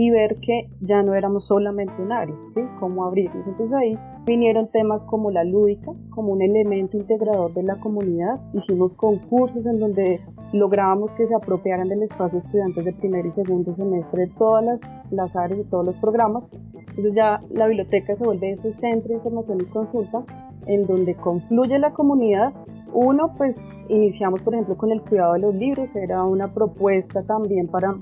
y 0.00 0.10
ver 0.10 0.36
que 0.36 0.70
ya 0.80 1.02
no 1.02 1.12
éramos 1.12 1.46
solamente 1.46 1.92
un 2.00 2.12
área, 2.12 2.36
¿sí? 2.54 2.60
Cómo 2.78 3.04
abrirnos. 3.04 3.44
Entonces 3.48 3.76
ahí 3.76 3.98
vinieron 4.26 4.68
temas 4.68 5.02
como 5.02 5.32
la 5.32 5.42
lúdica, 5.42 5.90
como 6.10 6.34
un 6.34 6.40
elemento 6.40 6.96
integrador 6.96 7.52
de 7.52 7.64
la 7.64 7.74
comunidad. 7.80 8.38
Hicimos 8.54 8.94
concursos 8.94 9.66
en 9.66 9.80
donde 9.80 10.20
lográbamos 10.52 11.12
que 11.14 11.26
se 11.26 11.34
apropiaran 11.34 11.88
del 11.88 12.04
espacio 12.04 12.38
estudiantes 12.38 12.84
de 12.84 12.92
primer 12.92 13.26
y 13.26 13.32
segundo 13.32 13.74
semestre 13.74 14.26
de 14.26 14.32
todas 14.38 14.64
las, 14.64 14.80
las 15.10 15.34
áreas, 15.34 15.58
de 15.58 15.64
todos 15.64 15.84
los 15.84 15.96
programas. 15.96 16.48
Entonces 16.90 17.12
ya 17.14 17.42
la 17.50 17.66
biblioteca 17.66 18.14
se 18.14 18.24
vuelve 18.24 18.52
ese 18.52 18.70
centro 18.70 19.08
de 19.08 19.14
información 19.14 19.58
y 19.60 19.64
consulta 19.64 20.22
en 20.66 20.86
donde 20.86 21.16
confluye 21.16 21.76
la 21.76 21.92
comunidad 21.92 22.54
uno, 22.92 23.34
pues 23.36 23.64
iniciamos, 23.88 24.40
por 24.42 24.54
ejemplo, 24.54 24.76
con 24.76 24.90
el 24.92 25.02
cuidado 25.02 25.34
de 25.34 25.40
los 25.40 25.54
libros, 25.54 25.94
era 25.94 26.24
una 26.24 26.52
propuesta 26.54 27.22
también 27.22 27.68
para 27.68 27.94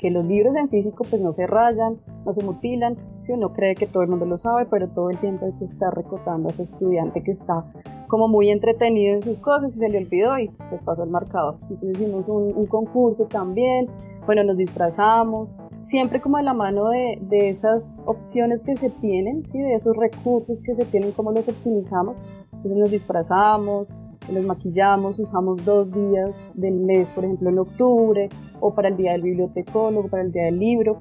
que 0.00 0.10
los 0.10 0.24
libros 0.24 0.56
en 0.56 0.70
físico 0.70 1.04
pues 1.08 1.20
no 1.20 1.32
se 1.34 1.46
rayan, 1.46 1.98
no 2.24 2.32
se 2.32 2.42
mutilan, 2.42 2.96
Si 3.20 3.32
uno 3.32 3.52
cree 3.52 3.74
que 3.74 3.86
todo 3.86 4.02
el 4.02 4.08
mundo 4.08 4.24
lo 4.24 4.38
sabe, 4.38 4.64
pero 4.64 4.88
todo 4.88 5.10
el 5.10 5.18
tiempo 5.18 5.44
hay 5.44 5.52
que 5.58 5.66
estar 5.66 5.94
recotando 5.94 6.48
a 6.48 6.52
ese 6.52 6.62
estudiante 6.62 7.22
que 7.22 7.32
está 7.32 7.64
como 8.08 8.26
muy 8.26 8.50
entretenido 8.50 9.14
en 9.14 9.20
sus 9.20 9.38
cosas 9.40 9.76
y 9.76 9.78
se 9.78 9.88
le 9.90 9.98
olvidó 9.98 10.38
y 10.38 10.48
pues 10.70 10.82
pasó 10.84 11.04
el 11.04 11.10
marcador. 11.10 11.58
Entonces 11.68 12.00
hicimos 12.00 12.28
un, 12.28 12.66
concurso 12.66 13.26
también, 13.26 13.88
bueno, 14.24 14.42
nos 14.42 14.56
disfrazamos, 14.56 15.54
siempre 15.82 16.20
como 16.20 16.38
de 16.38 16.44
la 16.44 16.54
mano 16.54 16.88
de, 16.88 17.18
de, 17.20 17.50
esas 17.50 17.96
opciones 18.06 18.62
que 18.62 18.76
se 18.76 18.88
tienen, 18.88 19.44
¿sí? 19.46 19.60
de 19.60 19.74
esos 19.74 19.94
recursos 19.96 20.60
que 20.62 20.74
se 20.74 20.86
tienen, 20.86 21.12
cómo 21.12 21.30
los 21.32 21.46
optimizamos. 21.46 22.16
Entonces 22.52 22.76
nos 22.76 22.90
disfrazamos, 22.90 23.92
nos 24.28 24.44
maquillamos, 24.44 25.18
usamos 25.18 25.64
dos 25.64 25.90
días 25.92 26.50
del 26.54 26.74
mes, 26.74 27.10
por 27.10 27.24
ejemplo 27.24 27.50
en 27.50 27.58
octubre, 27.58 28.28
o 28.60 28.74
para 28.74 28.88
el 28.88 28.96
día 28.96 29.12
del 29.12 29.22
bibliotecólogo, 29.22 30.08
para 30.08 30.22
el 30.22 30.32
día 30.32 30.44
del 30.44 30.58
libro, 30.58 31.00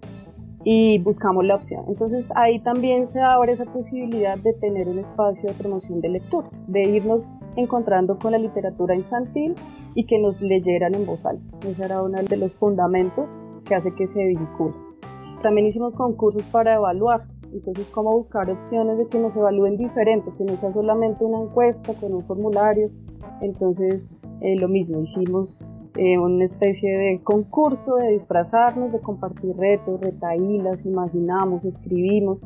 y 0.63 0.99
buscamos 0.99 1.45
la 1.45 1.55
opción. 1.55 1.85
Entonces 1.87 2.31
ahí 2.35 2.59
también 2.59 3.07
se 3.07 3.21
abre 3.21 3.53
esa 3.53 3.65
posibilidad 3.65 4.37
de 4.37 4.53
tener 4.53 4.87
un 4.87 4.99
espacio 4.99 5.49
de 5.49 5.55
promoción 5.55 6.01
de 6.01 6.09
lectura, 6.09 6.49
de 6.67 6.83
irnos 6.83 7.27
encontrando 7.55 8.17
con 8.17 8.31
la 8.31 8.37
literatura 8.37 8.95
infantil 8.95 9.55
y 9.95 10.05
que 10.05 10.19
nos 10.19 10.41
leyeran 10.41 10.95
en 10.95 11.05
voz 11.05 11.25
alta. 11.25 11.67
Ese 11.67 11.83
era 11.83 12.01
uno 12.01 12.21
de 12.21 12.37
los 12.37 12.53
fundamentos 12.55 13.27
que 13.65 13.75
hace 13.75 13.93
que 13.93 14.07
se 14.07 14.23
vincule. 14.23 14.73
También 15.41 15.67
hicimos 15.67 15.95
concursos 15.95 16.43
para 16.47 16.75
evaluar, 16.75 17.25
entonces 17.53 17.89
cómo 17.89 18.11
buscar 18.11 18.49
opciones 18.49 18.97
de 18.97 19.07
que 19.07 19.19
nos 19.19 19.35
evalúen 19.35 19.77
diferente, 19.77 20.31
que 20.37 20.43
no 20.43 20.57
sea 20.57 20.73
solamente 20.73 21.23
una 21.23 21.41
encuesta 21.41 21.93
con 21.93 22.13
un 22.13 22.23
formulario. 22.25 22.89
Entonces 23.41 24.09
eh, 24.41 24.57
lo 24.57 24.67
mismo, 24.67 25.01
hicimos 25.01 25.67
eh, 25.97 26.17
una 26.17 26.45
especie 26.45 26.97
de 26.97 27.21
concurso 27.23 27.95
de 27.95 28.11
disfrazarnos, 28.13 28.91
de 28.91 28.99
compartir 28.99 29.55
retos, 29.57 29.99
retaílas, 30.01 30.85
imaginamos, 30.85 31.65
escribimos. 31.65 32.41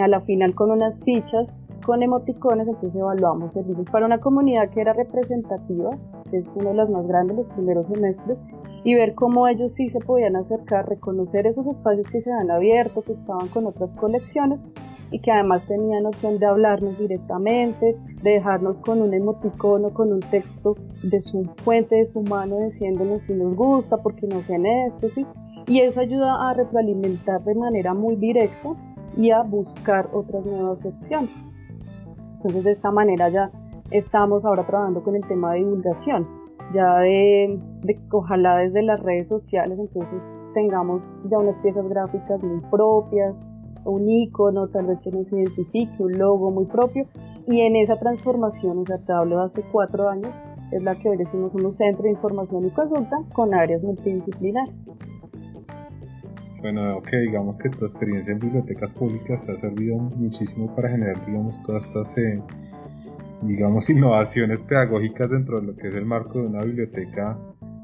A 0.00 0.06
la 0.06 0.20
final 0.20 0.54
con 0.54 0.70
unas 0.70 1.02
fichas 1.02 1.58
con 1.84 2.02
emoticones, 2.02 2.68
entonces 2.68 3.00
evaluamos 3.00 3.52
servicios 3.52 3.88
para 3.90 4.06
una 4.06 4.20
comunidad 4.20 4.70
que 4.70 4.80
era 4.80 4.92
representativa, 4.92 5.90
es 6.38 6.52
una 6.56 6.70
de 6.70 6.76
las 6.76 6.90
más 6.90 7.06
grandes 7.06 7.36
los 7.36 7.46
primeros 7.48 7.86
semestres, 7.86 8.42
y 8.82 8.94
ver 8.94 9.14
cómo 9.14 9.46
ellos 9.46 9.72
sí 9.72 9.90
se 9.90 10.00
podían 10.00 10.36
acercar, 10.36 10.88
reconocer 10.88 11.46
esos 11.46 11.66
espacios 11.66 12.10
que 12.10 12.20
se 12.20 12.32
han 12.32 12.50
abierto, 12.50 13.02
que 13.02 13.12
estaban 13.12 13.48
con 13.48 13.66
otras 13.66 13.92
colecciones 13.94 14.64
y 15.10 15.18
que 15.18 15.30
además 15.30 15.66
tenían 15.66 16.06
opción 16.06 16.38
de 16.38 16.46
hablarnos 16.46 16.98
directamente, 16.98 17.96
de 18.22 18.30
dejarnos 18.30 18.78
con 18.80 19.02
un 19.02 19.12
emoticono, 19.12 19.92
con 19.92 20.12
un 20.12 20.20
texto 20.20 20.76
de 21.02 21.20
su 21.20 21.44
fuente, 21.64 21.96
de 21.96 22.06
su 22.06 22.22
mano, 22.22 22.58
diciéndonos 22.58 23.22
si 23.22 23.34
nos 23.34 23.54
gusta, 23.54 23.96
porque 23.98 24.26
no 24.26 24.42
sean 24.42 24.64
esto, 24.66 25.08
¿sí? 25.08 25.26
Y 25.66 25.80
eso 25.80 26.00
ayuda 26.00 26.48
a 26.48 26.54
retroalimentar 26.54 27.42
de 27.44 27.54
manera 27.54 27.92
muy 27.92 28.16
directa 28.16 28.70
y 29.16 29.30
a 29.30 29.42
buscar 29.42 30.08
otras 30.12 30.46
nuevas 30.46 30.84
opciones. 30.84 31.44
Entonces 32.36 32.64
de 32.64 32.70
esta 32.70 32.90
manera 32.90 33.28
ya 33.28 33.50
estamos 33.90 34.44
ahora 34.44 34.66
trabajando 34.66 35.02
con 35.02 35.16
el 35.16 35.26
tema 35.26 35.52
de 35.52 35.60
divulgación, 35.60 36.26
ya 36.74 36.98
de, 37.00 37.58
ojalá 38.12 38.58
desde 38.58 38.82
las 38.82 39.00
redes 39.00 39.28
sociales 39.28 39.78
entonces 39.78 40.34
tengamos 40.54 41.02
ya 41.28 41.38
unas 41.38 41.58
piezas 41.58 41.88
gráficas 41.88 42.42
muy 42.42 42.60
propias, 42.70 43.42
un 43.84 44.08
icono 44.08 44.68
tal 44.68 44.86
vez 44.86 45.00
que 45.00 45.10
nos 45.10 45.32
identifique, 45.32 46.02
un 46.02 46.18
logo 46.18 46.50
muy 46.50 46.66
propio 46.66 47.06
y 47.46 47.60
en 47.62 47.76
esa 47.76 47.96
transformación, 47.96 48.78
o 48.78 48.86
sea, 48.86 48.98
te 48.98 49.12
hablo 49.12 49.38
de 49.38 49.44
hace 49.44 49.62
cuatro 49.72 50.08
años, 50.08 50.30
es 50.70 50.82
la 50.82 50.94
que 50.94 51.08
hoy 51.08 51.16
decimos 51.16 51.54
un 51.54 51.72
centro 51.72 52.04
de 52.04 52.10
información 52.10 52.66
y 52.66 52.70
consulta 52.70 53.16
con 53.32 53.54
áreas 53.54 53.82
multidisciplinarias. 53.82 54.76
Bueno, 56.60 57.00
que 57.00 57.16
digamos 57.16 57.58
que 57.58 57.70
tu 57.70 57.86
experiencia 57.86 58.32
en 58.32 58.38
bibliotecas 58.38 58.92
públicas 58.92 59.48
ha 59.48 59.56
servido 59.56 59.96
muchísimo 59.96 60.72
para 60.76 60.90
generar, 60.90 61.24
digamos, 61.24 61.60
todas 61.62 61.86
estas, 61.86 62.18
eh, 62.18 62.40
digamos, 63.42 63.88
innovaciones 63.90 64.62
pedagógicas 64.62 65.30
dentro 65.30 65.60
de 65.60 65.66
lo 65.66 65.76
que 65.76 65.88
es 65.88 65.94
el 65.94 66.06
marco 66.06 66.40
de 66.40 66.46
una 66.46 66.62
biblioteca 66.62 67.38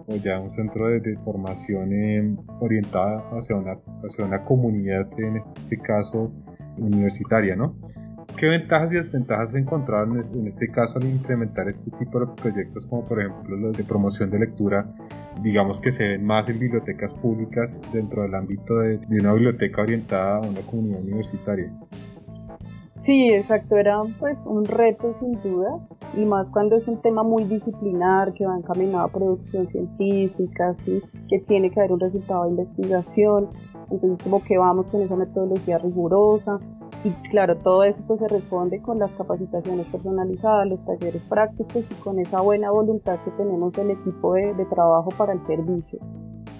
o 0.07 0.17
ya 0.17 0.39
un 0.39 0.51
centro 0.51 0.89
de, 0.89 1.17
formación 1.25 1.93
eh, 1.93 2.37
orientada 2.61 3.25
hacia 3.33 3.57
una, 3.57 3.79
hacia 4.05 4.25
una 4.25 4.45
comunidad, 4.45 5.09
en 5.19 5.43
este 5.57 5.79
caso 5.79 6.33
universitaria, 6.79 7.57
¿no? 7.57 7.77
¿Qué 8.37 8.49
ventajas 8.49 8.93
y 8.93 8.97
desventajas 8.97 9.53
se 9.53 9.59
encontraron 9.59 10.21
en 10.21 10.47
este 10.47 10.69
caso 10.69 10.99
al 10.99 11.07
implementar 11.07 11.69
este 11.69 11.91
tipo 11.93 12.21
de 12.21 12.27
proyectos 12.35 12.87
como 12.87 13.03
por 13.03 13.21
ejemplo 13.21 13.57
los 13.57 13.75
de 13.75 13.83
promoción 13.83 14.31
de 14.31 14.41
lectura, 14.41 14.95
digamos 15.41 15.81
que 15.81 15.91
se 15.91 16.09
ven 16.09 16.25
más 16.25 16.51
en 16.51 16.59
bibliotecas 16.59 17.15
públicas 17.15 17.79
dentro 17.95 18.23
del 18.23 18.35
ámbito 18.35 18.79
de, 18.79 19.01
una 19.09 19.33
biblioteca 19.33 19.81
orientada 19.81 20.37
a 20.37 20.41
una 20.41 20.61
comunidad 20.61 21.01
universitaria? 21.01 21.73
Sí, 23.07 23.29
exacto, 23.33 23.77
era 23.77 24.03
pues 24.19 24.45
un 24.47 24.65
reto 24.65 25.15
sin 25.15 25.41
duda 25.41 25.79
y 26.17 26.25
más 26.25 26.51
cuando 26.51 26.75
es 26.75 26.89
un 26.89 27.01
tema 27.01 27.23
muy 27.23 27.45
disciplinar 27.45 28.33
que 28.33 28.45
va 28.45 28.59
encaminado 28.59 29.05
a 29.05 29.13
producción 29.13 29.69
científica, 29.69 30.75
¿sí? 30.75 31.01
que 31.29 31.39
tiene 31.39 31.71
que 31.71 31.79
haber 31.79 31.93
un 31.93 32.01
resultado 32.01 32.43
de 32.43 32.51
investigación, 32.51 33.51
entonces 33.93 34.19
como 34.25 34.43
que 34.43 34.59
vamos 34.59 34.89
con 34.89 35.03
esa 35.03 35.15
metodología 35.15 35.79
rigurosa, 35.79 36.59
y 37.05 37.13
claro, 37.31 37.59
todo 37.59 37.85
eso 37.85 38.03
pues 38.09 38.19
se 38.19 38.27
responde 38.27 38.83
con 38.83 38.99
las 38.99 39.13
capacitaciones 39.13 39.87
personalizadas, 39.87 40.67
los 40.67 40.85
talleres 40.85 41.23
prácticos 41.29 41.89
y 41.89 41.95
con 42.03 42.19
esa 42.19 42.41
buena 42.41 42.73
voluntad 42.73 43.21
que 43.25 43.31
tenemos 43.31 43.79
el 43.79 43.93
equipo 43.93 44.35
de, 44.35 44.53
de 44.55 44.65
trabajo 44.65 45.11
para 45.17 45.33
el 45.33 45.43
servicio. 45.45 46.01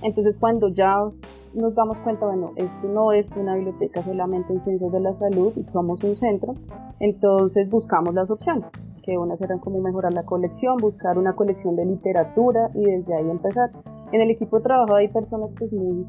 Entonces 0.01 0.37
cuando 0.39 0.69
ya 0.69 1.11
nos 1.57 1.75
damos 1.75 1.99
cuenta, 2.01 2.27
bueno, 2.27 2.53
esto 2.57 2.87
no 2.87 3.13
es 3.13 3.35
una 3.37 3.55
biblioteca 3.55 4.03
solamente 4.03 4.53
en 4.53 4.61
ciencias 4.61 4.93
de 4.93 5.01
la 5.01 5.13
salud, 5.13 5.53
somos 5.69 6.05
un 6.05 6.15
centro, 6.15 6.55
entonces 7.01 7.71
buscamos 7.71 8.15
las 8.15 8.31
opciones, 8.31 8.71
que 9.03 9.17
unas 9.19 9.41
eran 9.41 9.59
como 9.59 9.81
mejorar 9.81 10.13
la 10.13 10.25
colección, 10.25 10.77
buscar 10.77 11.19
una 11.19 11.35
colección 11.35 11.75
de 11.75 11.87
literatura 11.87 12.71
y 12.75 12.85
desde 12.85 13.15
ahí 13.15 13.31
empezar. 13.31 13.71
En 14.13 14.21
el 14.21 14.31
equipo 14.31 14.59
de 14.59 14.63
trabajo 14.63 14.95
hay 14.95 15.09
personas 15.09 15.53
pues 15.59 15.73
muy 15.73 16.07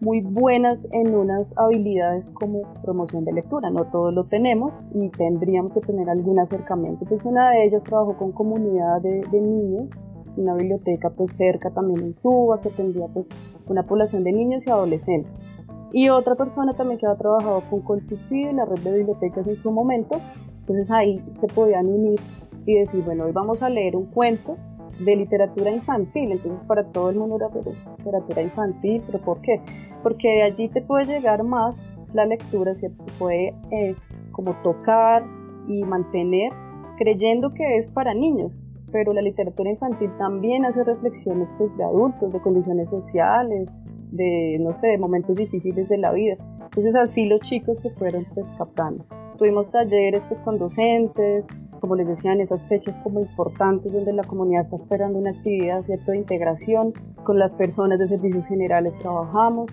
muy 0.00 0.22
buenas 0.22 0.88
en 0.92 1.14
unas 1.14 1.56
habilidades 1.58 2.30
como 2.30 2.62
promoción 2.82 3.24
de 3.24 3.32
lectura. 3.32 3.70
No 3.70 3.84
todos 3.84 4.12
lo 4.14 4.24
tenemos 4.24 4.84
y 4.94 5.10
tendríamos 5.10 5.74
que 5.74 5.80
tener 5.80 6.08
algún 6.08 6.38
acercamiento. 6.38 7.04
Entonces 7.04 7.26
una 7.26 7.50
de 7.50 7.66
ellas 7.66 7.84
trabajó 7.84 8.16
con 8.16 8.32
comunidad 8.32 9.02
de, 9.02 9.20
niños, 9.30 9.90
una 10.36 10.54
biblioteca 10.54 11.10
pues 11.10 11.36
cerca 11.36 11.70
también 11.70 12.00
en 12.00 12.14
Suba, 12.14 12.60
que 12.60 12.70
tendría 12.70 13.06
pues 13.08 13.28
una 13.66 13.84
población 13.84 14.24
de 14.24 14.32
niños 14.32 14.66
y 14.66 14.70
adolescentes. 14.70 15.48
Y 15.92 16.08
otra 16.08 16.36
persona 16.36 16.74
también 16.74 16.98
que 16.98 17.06
ha 17.06 17.16
trabajado 17.16 17.62
con 17.68 17.80
Colsubsidio, 17.80 18.52
la 18.52 18.64
red 18.64 18.78
de 18.80 18.98
bibliotecas 18.98 19.48
en 19.48 19.56
su 19.56 19.70
momento. 19.72 20.20
Entonces 20.60 20.90
ahí 20.90 21.22
se 21.32 21.48
podían 21.48 21.86
unir 21.86 22.20
y 22.66 22.74
decir, 22.74 23.02
bueno, 23.04 23.24
hoy 23.24 23.32
vamos 23.32 23.62
a 23.62 23.68
leer 23.68 23.96
un 23.96 24.06
cuento 24.06 24.56
de 25.04 25.16
literatura 25.16 25.70
infantil, 25.70 26.32
entonces 26.32 26.62
para 26.64 26.84
todo 26.84 27.10
el 27.10 27.16
mundo 27.16 27.36
era 27.36 27.48
literatura 27.96 28.42
infantil, 28.42 29.02
pero 29.06 29.18
¿por 29.18 29.40
qué? 29.40 29.60
Porque 30.02 30.28
de 30.28 30.42
allí 30.42 30.68
te 30.68 30.82
puede 30.82 31.06
llegar 31.06 31.42
más 31.42 31.96
la 32.12 32.26
lectura, 32.26 32.74
¿cierto? 32.74 33.02
Te 33.04 33.12
puede 33.12 33.54
eh, 33.70 33.96
como 34.32 34.54
tocar 34.62 35.24
y 35.68 35.82
mantener 35.84 36.52
creyendo 36.98 37.54
que 37.54 37.78
es 37.78 37.88
para 37.88 38.12
niños, 38.12 38.52
pero 38.92 39.12
la 39.12 39.22
literatura 39.22 39.70
infantil 39.70 40.10
también 40.18 40.64
hace 40.64 40.84
reflexiones 40.84 41.52
pues, 41.58 41.76
de 41.76 41.84
adultos, 41.84 42.32
de 42.32 42.40
condiciones 42.40 42.88
sociales, 42.88 43.70
de, 44.10 44.58
no 44.60 44.72
sé, 44.72 44.88
de 44.88 44.98
momentos 44.98 45.36
difíciles 45.36 45.88
de 45.88 45.98
la 45.98 46.12
vida. 46.12 46.36
Entonces 46.64 46.94
así 46.96 47.26
los 47.26 47.40
chicos 47.40 47.80
se 47.80 47.90
fueron 47.90 48.26
pues 48.34 48.52
captando. 48.56 49.04
Tuvimos 49.38 49.70
talleres 49.70 50.24
pues 50.26 50.40
con 50.40 50.58
docentes, 50.58 51.46
como 51.80 51.96
les 51.96 52.06
decía, 52.06 52.32
en 52.32 52.40
esas 52.40 52.66
fechas 52.66 52.96
como 52.98 53.20
importantes 53.20 53.92
donde 53.92 54.12
la 54.12 54.24
comunidad 54.24 54.60
está 54.60 54.76
esperando 54.76 55.18
una 55.18 55.30
actividad 55.30 55.82
¿cierto? 55.82 56.12
de 56.12 56.18
integración, 56.18 56.92
con 57.24 57.38
las 57.38 57.54
personas 57.54 57.98
de 57.98 58.08
servicios 58.08 58.46
generales 58.46 58.92
trabajamos 58.98 59.70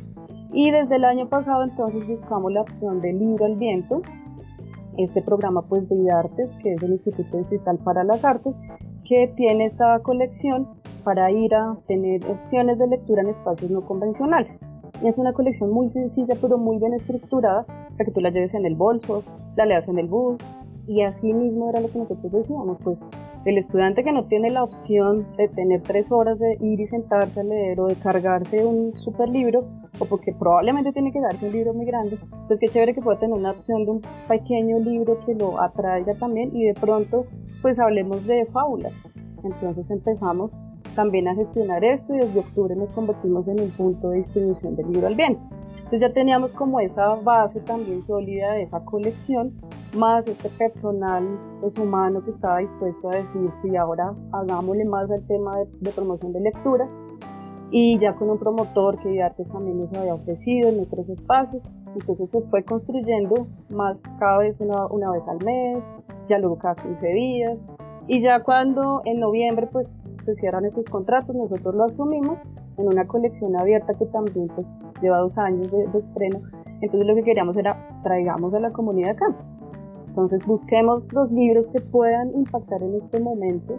y 0.53 0.71
desde 0.71 0.95
el 0.95 1.03
año 1.03 1.27
pasado 1.27 1.63
entonces 1.63 2.07
buscamos 2.07 2.51
la 2.51 2.61
opción 2.61 3.01
de 3.01 3.13
Libro 3.13 3.45
al 3.45 3.57
Viento, 3.57 4.01
este 4.97 5.21
programa 5.21 5.61
pues 5.63 5.87
de 5.89 5.95
IDARTES, 5.95 6.55
que 6.63 6.73
es 6.73 6.81
el 6.81 6.91
Instituto 6.91 7.37
Digital 7.37 7.77
para 7.83 8.03
las 8.03 8.23
Artes, 8.23 8.59
que 9.07 9.27
tiene 9.35 9.65
esta 9.65 9.99
colección 9.99 10.67
para 11.03 11.31
ir 11.31 11.55
a 11.55 11.77
tener 11.87 12.25
opciones 12.29 12.77
de 12.79 12.87
lectura 12.87 13.21
en 13.21 13.29
espacios 13.29 13.71
no 13.71 13.81
convencionales. 13.81 14.59
Y 15.01 15.07
es 15.07 15.17
una 15.17 15.33
colección 15.33 15.71
muy 15.71 15.89
sencilla 15.89 16.35
pero 16.41 16.57
muy 16.57 16.79
bien 16.79 16.93
estructurada 16.93 17.65
para 17.65 18.05
que 18.05 18.11
tú 18.11 18.19
la 18.19 18.29
lleves 18.29 18.53
en 18.53 18.65
el 18.65 18.75
bolso, 18.75 19.23
la 19.55 19.65
leas 19.65 19.87
en 19.87 19.99
el 19.99 20.07
bus, 20.07 20.41
y 20.87 21.01
así 21.01 21.33
mismo 21.33 21.69
era 21.69 21.81
lo 21.81 21.91
que 21.91 21.99
nosotros 21.99 22.31
decíamos, 22.31 22.79
pues 22.83 22.99
el 23.45 23.57
estudiante 23.57 24.03
que 24.03 24.11
no 24.11 24.25
tiene 24.25 24.49
la 24.49 24.63
opción 24.63 25.27
de 25.37 25.47
tener 25.49 25.81
tres 25.81 26.11
horas 26.11 26.39
de 26.39 26.57
ir 26.59 26.79
y 26.79 26.87
sentarse 26.87 27.39
a 27.39 27.43
leer 27.43 27.79
o 27.79 27.87
de 27.87 27.95
cargarse 27.95 28.65
un 28.65 28.97
super 28.97 29.29
libro, 29.29 29.65
o 29.99 30.05
porque 30.05 30.33
probablemente 30.33 30.91
tiene 30.93 31.11
que 31.11 31.21
darse 31.21 31.45
un 31.45 31.51
libro 31.53 31.73
muy 31.73 31.85
grande, 31.85 32.17
pues 32.47 32.59
qué 32.59 32.67
chévere 32.67 32.93
que 32.93 33.01
pueda 33.01 33.19
tener 33.19 33.35
una 33.35 33.51
opción 33.51 33.85
de 33.85 33.91
un 33.91 34.01
pequeño 34.27 34.79
libro 34.79 35.19
que 35.25 35.35
lo 35.35 35.61
atraiga 35.61 36.15
también 36.15 36.55
y 36.55 36.65
de 36.65 36.73
pronto 36.73 37.25
pues 37.61 37.79
hablemos 37.79 38.25
de 38.25 38.45
fábulas. 38.45 39.07
Entonces 39.43 39.89
empezamos 39.89 40.55
también 40.95 41.27
a 41.27 41.35
gestionar 41.35 41.83
esto 41.83 42.13
y 42.15 42.17
desde 42.17 42.39
octubre 42.39 42.75
nos 42.75 42.91
convertimos 42.91 43.47
en 43.47 43.61
un 43.61 43.71
punto 43.71 44.09
de 44.09 44.17
distribución 44.17 44.75
del 44.75 44.91
libro 44.91 45.07
al 45.07 45.15
viento. 45.15 45.41
Entonces 45.87 46.01
ya 46.01 46.13
teníamos 46.13 46.51
como 46.51 46.81
esa 46.81 47.15
base 47.15 47.61
también 47.61 48.01
sólida 48.03 48.51
de 48.53 48.63
esa 48.63 48.83
colección, 48.83 49.53
más 49.95 50.27
este 50.27 50.49
personal 50.49 51.23
pues, 51.61 51.77
humano 51.77 52.21
que 52.25 52.31
estaba 52.31 52.57
dispuesto 52.57 53.09
a 53.09 53.15
decir, 53.15 53.49
sí, 53.61 53.73
ahora 53.77 54.13
hagámosle 54.33 54.83
más 54.83 55.09
al 55.09 55.25
tema 55.27 55.59
de, 55.79 55.91
promoción 55.91 56.33
de 56.33 56.41
lectura, 56.41 56.89
y 57.71 57.99
ya 57.99 58.15
con 58.15 58.29
un 58.29 58.37
promotor 58.37 58.97
que 58.99 59.21
Artes 59.21 59.47
también 59.49 59.79
nos 59.79 59.93
había 59.93 60.13
ofrecido 60.13 60.69
en 60.69 60.79
otros 60.79 61.09
espacios, 61.09 61.63
entonces 61.93 62.29
se 62.29 62.41
fue 62.41 62.63
construyendo 62.63 63.47
más 63.69 64.01
cada 64.19 64.39
vez 64.39 64.59
una, 64.61 64.85
una 64.87 65.11
vez 65.11 65.27
al 65.27 65.43
mes, 65.43 65.87
ya 66.29 66.37
luego 66.37 66.57
cada 66.57 66.75
15 66.75 67.07
días, 67.07 67.67
y 68.07 68.21
ya 68.21 68.41
cuando 68.41 69.01
en 69.03 69.19
noviembre 69.19 69.67
pues 69.67 69.99
se 70.25 70.33
cierran 70.35 70.65
estos 70.65 70.85
contratos, 70.85 71.35
nosotros 71.35 71.75
lo 71.75 71.83
asumimos 71.83 72.39
en 72.77 72.87
una 72.87 73.05
colección 73.05 73.59
abierta 73.59 73.93
que 73.93 74.05
también 74.05 74.47
pues 74.47 74.67
lleva 75.01 75.19
dos 75.19 75.37
años 75.37 75.71
de, 75.71 75.85
estreno. 75.97 76.41
Entonces 76.81 77.07
lo 77.07 77.15
que 77.15 77.23
queríamos 77.23 77.57
era 77.57 78.01
traigamos 78.03 78.53
a 78.53 78.59
la 78.59 78.71
comunidad 78.71 79.11
acá. 79.11 79.35
Entonces 80.07 80.45
busquemos 80.45 81.11
los 81.13 81.31
libros 81.31 81.69
que 81.69 81.81
puedan 81.81 82.33
impactar 82.33 82.81
en 82.81 82.95
este 82.95 83.19
momento 83.19 83.77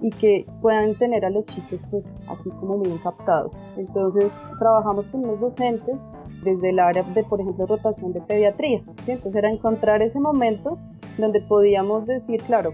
y 0.00 0.10
que 0.10 0.46
puedan 0.62 0.94
tener 0.96 1.24
a 1.24 1.30
los 1.30 1.44
chicos 1.46 1.80
pues 1.90 2.20
aquí 2.28 2.50
como 2.60 2.78
bien 2.78 2.98
captados. 2.98 3.58
Entonces 3.76 4.42
trabajamos 4.58 5.06
con 5.06 5.22
los 5.22 5.40
docentes 5.40 6.06
desde 6.42 6.70
el 6.70 6.78
área 6.78 7.02
de 7.02 7.24
por 7.24 7.40
ejemplo 7.40 7.66
rotación 7.66 8.12
de 8.12 8.20
pediatría. 8.20 8.82
Entonces 9.06 9.34
era 9.34 9.50
encontrar 9.50 10.02
ese 10.02 10.20
momento 10.20 10.78
donde 11.18 11.40
podíamos 11.42 12.06
decir, 12.06 12.42
claro, 12.42 12.72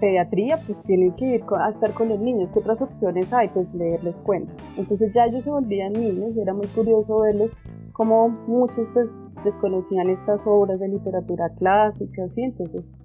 pediatría, 0.00 0.60
pues 0.66 0.82
tienen 0.82 1.12
que 1.12 1.36
ir 1.36 1.44
a 1.58 1.70
estar 1.70 1.94
con 1.94 2.08
los 2.08 2.18
niños. 2.18 2.50
¿Qué 2.50 2.58
otras 2.58 2.82
opciones 2.82 3.32
hay? 3.32 3.48
Pues 3.48 3.72
leerles 3.72 4.16
cuentos. 4.16 4.56
Entonces 4.76 5.12
ya 5.14 5.26
ellos 5.26 5.44
se 5.44 5.50
volvían 5.50 5.92
niños 5.92 6.36
y 6.36 6.40
era 6.40 6.52
muy 6.52 6.66
curioso 6.68 7.20
verlos 7.20 7.56
como 7.92 8.28
muchos 8.28 8.88
pues 8.92 9.18
desconocían 9.44 10.10
estas 10.10 10.46
obras 10.46 10.80
de 10.80 10.88
literatura 10.88 11.48
clásica, 11.58 12.28
¿sí? 12.30 12.42
entonces 12.42 12.96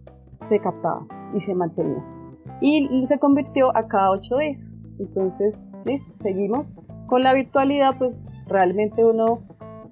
se 0.42 0.60
captaba 0.60 1.06
y 1.34 1.42
se 1.42 1.54
mantenía. 1.54 2.04
Y 2.62 3.06
se 3.06 3.20
convirtió 3.20 3.75
a 3.75 3.88
cada 3.88 4.12
ocho 4.12 4.38
días. 4.38 4.62
Entonces, 5.00 5.68
listo, 5.86 6.13
seguimos. 6.18 6.72
Con 7.08 7.24
la 7.24 7.34
virtualidad, 7.34 7.98
pues 7.98 8.30
realmente 8.48 9.04
uno 9.04 9.42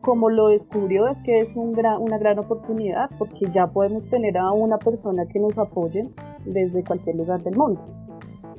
como 0.02 0.30
lo 0.30 0.48
descubrió 0.50 1.08
es 1.08 1.20
que 1.22 1.42
es 1.42 1.54
un 1.56 1.74
gran, 1.74 2.02
una 2.02 2.18
gran 2.18 2.40
oportunidad 2.40 3.10
porque 3.18 3.52
ya 3.52 3.68
podemos 3.68 4.08
tener 4.10 4.38
a 4.38 4.52
una 4.52 4.78
persona 4.78 5.26
que 5.26 5.38
nos 5.38 5.58
apoye 5.58 6.08
desde 6.46 6.84
cualquier 6.84 7.18
lugar 7.18 7.44
del 7.44 7.58
mundo. 7.58 7.82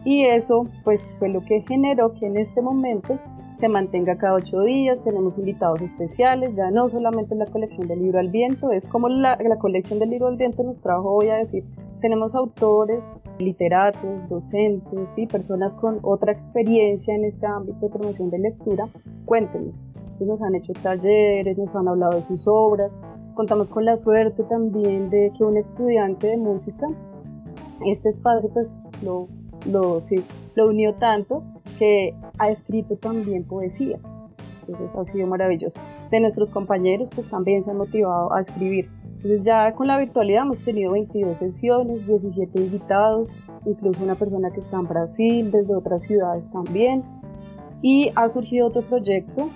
Y 0.05 0.25
eso 0.27 0.67
pues 0.85 1.17
fue 1.19 1.29
lo 1.29 1.41
que 1.41 1.65
generó 1.67 2.12
que 2.15 2.27
en 2.27 2.37
este 2.37 2.61
momento 2.61 3.19
se 3.55 3.69
mantenga 3.69 4.17
cada 4.19 4.35
ocho 4.35 4.61
días, 4.61 5.03
tenemos 5.03 5.37
invitados 5.38 5.81
especiales, 5.81 6.55
ya 6.55 6.71
no 6.71 6.88
solamente 6.88 7.35
la 7.35 7.47
colección 7.47 7.88
del 7.88 8.03
libro 8.03 8.21
al 8.21 8.29
viento, 8.29 8.71
es 8.71 8.87
como 8.87 9.09
la, 9.09 9.37
la 9.37 9.57
colección 9.57 9.99
del 9.99 10.11
libro 10.11 10.29
al 10.29 10.37
viento 10.37 10.62
nos 10.62 10.81
trajo 10.81 11.11
hoy 11.11 11.29
a 11.31 11.37
decir, 11.37 11.65
tenemos 12.00 12.37
autores, 12.37 13.09
literatos, 13.38 14.28
docentes, 14.28 15.16
y 15.16 15.26
personas 15.26 15.75
con 15.75 15.99
otra 16.02 16.33
experiencia 16.33 17.14
en 17.14 17.25
este 17.25 17.47
ámbito 17.47 17.78
de 17.80 17.90
promoción 17.90 18.30
de 18.30 18.38
lectura, 18.38 18.87
cuéntenos, 19.25 19.87
nos 20.25 20.42
han 20.42 20.54
hecho 20.54 20.73
talleres, 20.73 21.57
nos 21.59 21.75
han 21.75 21.88
hablado 21.88 22.16
de 22.16 22.26
sus 22.26 22.42
obras. 22.47 22.90
Contamos 23.35 23.68
con 23.68 23.85
la 23.85 23.97
suerte 23.97 24.42
también 24.45 25.11
de 25.11 25.33
que 25.37 25.45
un 25.45 25.57
estudiante 25.57 26.28
de 26.28 26.37
música, 26.37 26.87
este 27.87 28.09
espacio 28.09 28.49
pues 28.52 28.83
lo, 29.02 29.28
lo, 29.66 30.00
unió 30.66 30.95
tanto 30.95 31.45
que 31.78 32.14
ha 32.38 32.50
escrito 32.50 32.97
también 32.97 33.45
poesía. 33.45 33.99
Entonces 34.66 34.90
ha 34.97 35.04
sido 35.04 35.26
maravilloso. 35.26 35.78
De 36.11 36.21
nuestros 36.21 36.50
compañeros 36.50 37.11
pues 37.14 37.28
también 37.28 37.62
se 37.62 37.71
han 37.71 37.78
motivado 37.78 38.33
a 38.33 38.40
escribir. 38.40 38.90
Entonces 39.19 39.43
ya 39.43 39.73
con 39.73 39.89
la 39.89 39.99
virtualidad 39.99 40.43
hemos 40.43 40.63
tenido 40.63 40.93
22 40.93 41.37
sesiones, 41.37 42.07
17 42.07 42.61
invitados, 42.61 43.29
incluso 43.67 44.05
una 44.05 44.15
persona 44.15 44.53
que 44.53 44.61
está 44.61 44.79
en 44.79 44.87
Brasil, 44.87 45.51
desde 45.51 45.75
otras 45.75 46.05
ciudades 46.05 46.49
también. 46.53 47.03
Y 47.83 48.12
ha 48.14 48.29
surgido 48.29 48.69
otro 48.69 48.83
proyecto 48.83 49.51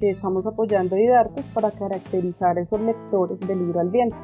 que 0.00 0.08
estamos 0.08 0.46
apoyando 0.46 0.96
Didartes 0.96 1.46
para 1.48 1.70
caracterizar 1.72 2.58
esos 2.58 2.80
lectores 2.80 3.38
del 3.40 3.58
libro 3.58 3.80
al 3.80 3.90
viento. 3.90 4.16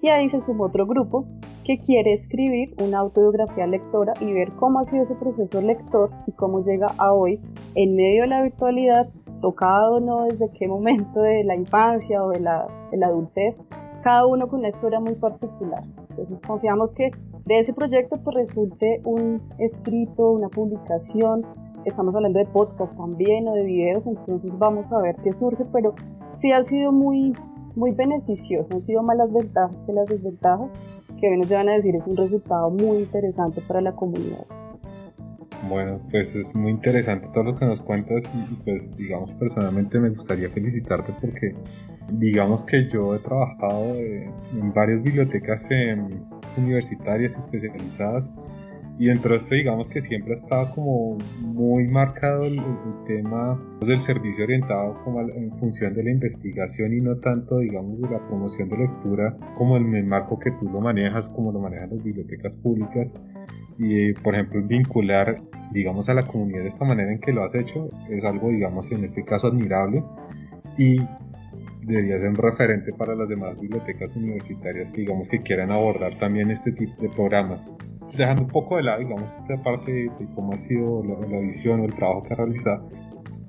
Y 0.00 0.08
ahí 0.08 0.30
se 0.30 0.40
sumó 0.40 0.64
otro 0.64 0.86
grupo 0.86 1.26
que 1.64 1.78
quiere 1.78 2.14
escribir 2.14 2.74
una 2.82 3.00
autobiografía 3.00 3.66
lectora 3.66 4.14
y 4.22 4.32
ver 4.32 4.52
cómo 4.52 4.78
ha 4.78 4.84
sido 4.84 5.02
ese 5.02 5.16
proceso 5.16 5.60
lector 5.60 6.10
y 6.26 6.32
cómo 6.32 6.64
llega 6.64 6.94
a 6.96 7.12
hoy 7.12 7.38
en 7.74 7.94
medio 7.94 8.22
de 8.22 8.28
la 8.28 8.42
virtualidad, 8.42 9.10
tocado 9.42 10.00
no 10.00 10.24
desde 10.24 10.50
qué 10.58 10.66
momento 10.66 11.20
de 11.20 11.44
la 11.44 11.56
infancia 11.56 12.24
o 12.24 12.30
de 12.30 12.40
la, 12.40 12.66
de 12.90 12.96
la 12.96 13.08
adultez, 13.08 13.60
cada 14.02 14.26
uno 14.26 14.48
con 14.48 14.60
una 14.60 14.68
historia 14.68 15.00
muy 15.00 15.14
particular. 15.14 15.84
Entonces 16.10 16.40
confiamos 16.42 16.92
que 16.92 17.10
de 17.44 17.58
ese 17.58 17.72
proyecto 17.72 18.16
pues 18.22 18.36
resulte 18.36 19.00
un 19.04 19.42
escrito, 19.58 20.30
una 20.30 20.48
publicación 20.48 21.44
estamos 21.84 22.14
hablando 22.14 22.38
de 22.38 22.46
podcast 22.46 22.96
también 22.96 23.48
o 23.48 23.54
de 23.54 23.64
videos, 23.64 24.06
entonces 24.06 24.50
vamos 24.58 24.92
a 24.92 25.00
ver 25.00 25.16
qué 25.22 25.32
surge, 25.32 25.64
pero 25.72 25.94
sí 26.34 26.52
ha 26.52 26.62
sido 26.62 26.92
muy, 26.92 27.34
muy 27.74 27.92
beneficioso, 27.92 28.68
han 28.72 28.84
sido 28.84 29.02
más 29.02 29.16
las 29.16 29.32
ventajas 29.32 29.80
que 29.82 29.92
las 29.92 30.06
desventajas, 30.06 30.68
que 31.18 31.28
hoy 31.28 31.38
nos 31.38 31.48
van 31.48 31.68
a 31.68 31.72
decir 31.72 31.94
es 31.94 32.06
un 32.06 32.16
resultado 32.16 32.70
muy 32.70 32.98
interesante 32.98 33.60
para 33.66 33.80
la 33.80 33.92
comunidad. 33.92 34.46
Bueno, 35.68 36.00
pues 36.10 36.34
es 36.34 36.54
muy 36.54 36.70
interesante 36.70 37.28
todo 37.34 37.44
lo 37.44 37.54
que 37.54 37.66
nos 37.66 37.80
cuentas 37.82 38.28
y 38.34 38.54
pues 38.64 38.96
digamos 38.96 39.32
personalmente 39.32 40.00
me 40.00 40.08
gustaría 40.08 40.48
felicitarte 40.48 41.12
porque 41.20 41.54
digamos 42.12 42.64
que 42.64 42.88
yo 42.88 43.14
he 43.14 43.18
trabajado 43.18 43.94
en 43.94 44.72
varias 44.74 45.02
bibliotecas 45.02 45.68
universitarias 46.56 47.36
especializadas 47.36 48.32
y 49.00 49.06
dentro 49.06 49.30
de 49.30 49.38
esto 49.38 49.54
digamos 49.54 49.88
que 49.88 50.02
siempre 50.02 50.32
ha 50.32 50.34
estado 50.34 50.74
como 50.74 51.16
muy 51.40 51.88
marcado 51.88 52.44
el, 52.44 52.60
tema 53.06 53.58
del 53.80 54.00
servicio 54.00 54.44
orientado 54.44 55.02
como 55.04 55.22
en 55.22 55.50
función 55.58 55.94
de 55.94 56.04
la 56.04 56.10
investigación 56.10 56.92
y 56.92 57.00
no 57.00 57.16
tanto 57.16 57.58
digamos 57.58 58.00
de 58.00 58.10
la 58.10 58.18
promoción 58.28 58.68
de 58.68 58.76
lectura 58.76 59.36
como 59.54 59.78
en 59.78 59.94
el 59.94 60.04
marco 60.04 60.38
que 60.38 60.50
tú 60.52 60.68
lo 60.68 60.82
manejas 60.82 61.28
como 61.28 61.50
lo 61.50 61.60
manejan 61.60 61.90
las 61.90 62.02
bibliotecas 62.02 62.58
públicas 62.58 63.14
y 63.82 64.12
por 64.12 64.34
ejemplo 64.34 64.62
vincular 64.62 65.40
digamos 65.72 66.08
a 66.10 66.14
la 66.14 66.26
comunidad 66.26 66.62
de 66.62 66.68
esta 66.68 66.84
manera 66.84 67.10
en 67.10 67.18
que 67.18 67.32
lo 67.32 67.42
has 67.42 67.54
hecho 67.54 67.88
es 68.10 68.24
algo 68.24 68.50
digamos 68.50 68.92
en 68.92 69.04
este 69.04 69.24
caso 69.24 69.46
admirable 69.46 70.04
y 70.76 71.00
debería 71.82 72.18
ser 72.18 72.30
un 72.30 72.36
referente 72.36 72.92
para 72.92 73.14
las 73.14 73.28
demás 73.28 73.58
bibliotecas 73.58 74.14
universitarias 74.14 74.92
que 74.92 75.02
digamos 75.02 75.28
que 75.28 75.42
quieran 75.42 75.70
abordar 75.70 76.16
también 76.18 76.50
este 76.50 76.72
tipo 76.72 77.00
de 77.02 77.08
programas. 77.08 77.74
Dejando 78.16 78.42
un 78.42 78.48
poco 78.48 78.76
de 78.76 78.82
lado, 78.82 79.00
digamos, 79.00 79.34
esta 79.34 79.62
parte 79.62 79.92
de, 79.92 80.10
cómo 80.34 80.52
ha 80.52 80.58
sido 80.58 81.02
la, 81.04 81.38
visión 81.38 81.80
o 81.80 81.84
el 81.84 81.94
trabajo 81.94 82.22
que 82.24 82.34
ha 82.34 82.36
realizado, 82.36 82.88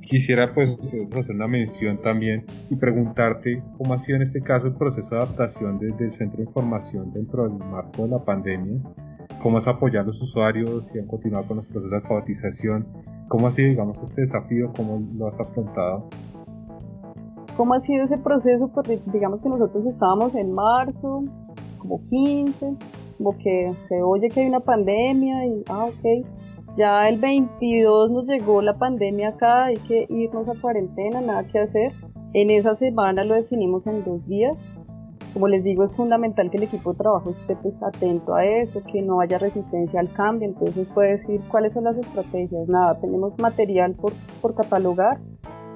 quisiera 0.01 0.53
pues 0.53 0.77
hacer 1.17 1.35
una 1.35 1.47
mención 1.47 1.99
también 2.01 2.45
y 2.69 2.75
preguntarte 2.75 3.63
cómo 3.77 3.93
ha 3.93 3.97
sido 3.97 4.17
en 4.17 4.21
este 4.23 4.41
caso 4.41 4.67
el 4.67 4.75
proceso 4.75 5.15
de 5.15 5.21
adaptación 5.21 5.79
desde 5.79 6.05
el 6.05 6.11
centro 6.11 6.37
de 6.37 6.43
información 6.43 7.11
dentro 7.13 7.43
del 7.43 7.57
marco 7.57 8.03
de 8.03 8.09
la 8.09 8.23
pandemia, 8.23 8.81
cómo 9.41 9.57
has 9.57 9.67
apoyado 9.67 10.03
a 10.03 10.07
los 10.07 10.21
usuarios 10.21 10.95
y 10.95 10.99
han 10.99 11.07
continuado 11.07 11.47
con 11.47 11.57
los 11.57 11.67
procesos 11.67 11.91
de 11.91 11.97
alfabetización, 11.97 12.87
cómo 13.27 13.47
ha 13.47 13.51
sido, 13.51 13.69
digamos, 13.69 14.01
este 14.01 14.21
desafío, 14.21 14.71
cómo 14.75 15.01
lo 15.17 15.27
has 15.27 15.39
afrontado. 15.39 16.09
¿Cómo 17.57 17.73
ha 17.73 17.79
sido 17.79 18.03
ese 18.03 18.17
proceso? 18.17 18.69
Porque 18.73 19.01
digamos 19.07 19.41
que 19.41 19.49
nosotros 19.49 19.85
estábamos 19.85 20.35
en 20.35 20.53
marzo, 20.53 21.23
como 21.79 22.01
15, 22.09 22.77
como 23.17 23.37
que 23.37 23.73
se 23.87 24.01
oye 24.01 24.29
que 24.29 24.41
hay 24.41 24.47
una 24.47 24.61
pandemia 24.61 25.45
y, 25.45 25.63
ah, 25.67 25.85
ok, 25.85 26.25
ya 26.77 27.09
el 27.09 27.19
22 27.19 28.11
nos 28.11 28.25
llegó 28.25 28.61
la 28.61 28.77
pandemia 28.77 29.29
acá, 29.29 29.65
hay 29.65 29.77
que 29.77 30.05
irnos 30.09 30.47
a 30.47 30.59
cuarentena, 30.59 31.19
nada 31.19 31.45
que 31.47 31.59
hacer. 31.59 31.93
En 32.33 32.49
esa 32.49 32.75
semana 32.75 33.25
lo 33.25 33.33
definimos 33.33 33.87
en 33.87 34.05
dos 34.05 34.25
días. 34.25 34.57
Como 35.33 35.47
les 35.47 35.63
digo, 35.63 35.85
es 35.85 35.95
fundamental 35.95 36.51
que 36.51 36.57
el 36.57 36.63
equipo 36.63 36.91
de 36.91 36.97
trabajo 36.97 37.29
esté 37.29 37.55
pues, 37.55 37.81
atento 37.81 38.35
a 38.35 38.45
eso, 38.45 38.81
que 38.83 39.01
no 39.01 39.21
haya 39.21 39.37
resistencia 39.37 39.99
al 39.99 40.11
cambio. 40.11 40.49
Entonces 40.49 40.89
puede 40.89 41.11
decir 41.11 41.41
cuáles 41.49 41.73
son 41.73 41.85
las 41.85 41.97
estrategias. 41.97 42.67
Nada, 42.67 42.99
tenemos 42.99 43.39
material 43.39 43.95
por, 43.95 44.13
por 44.41 44.55
catalogar, 44.55 45.19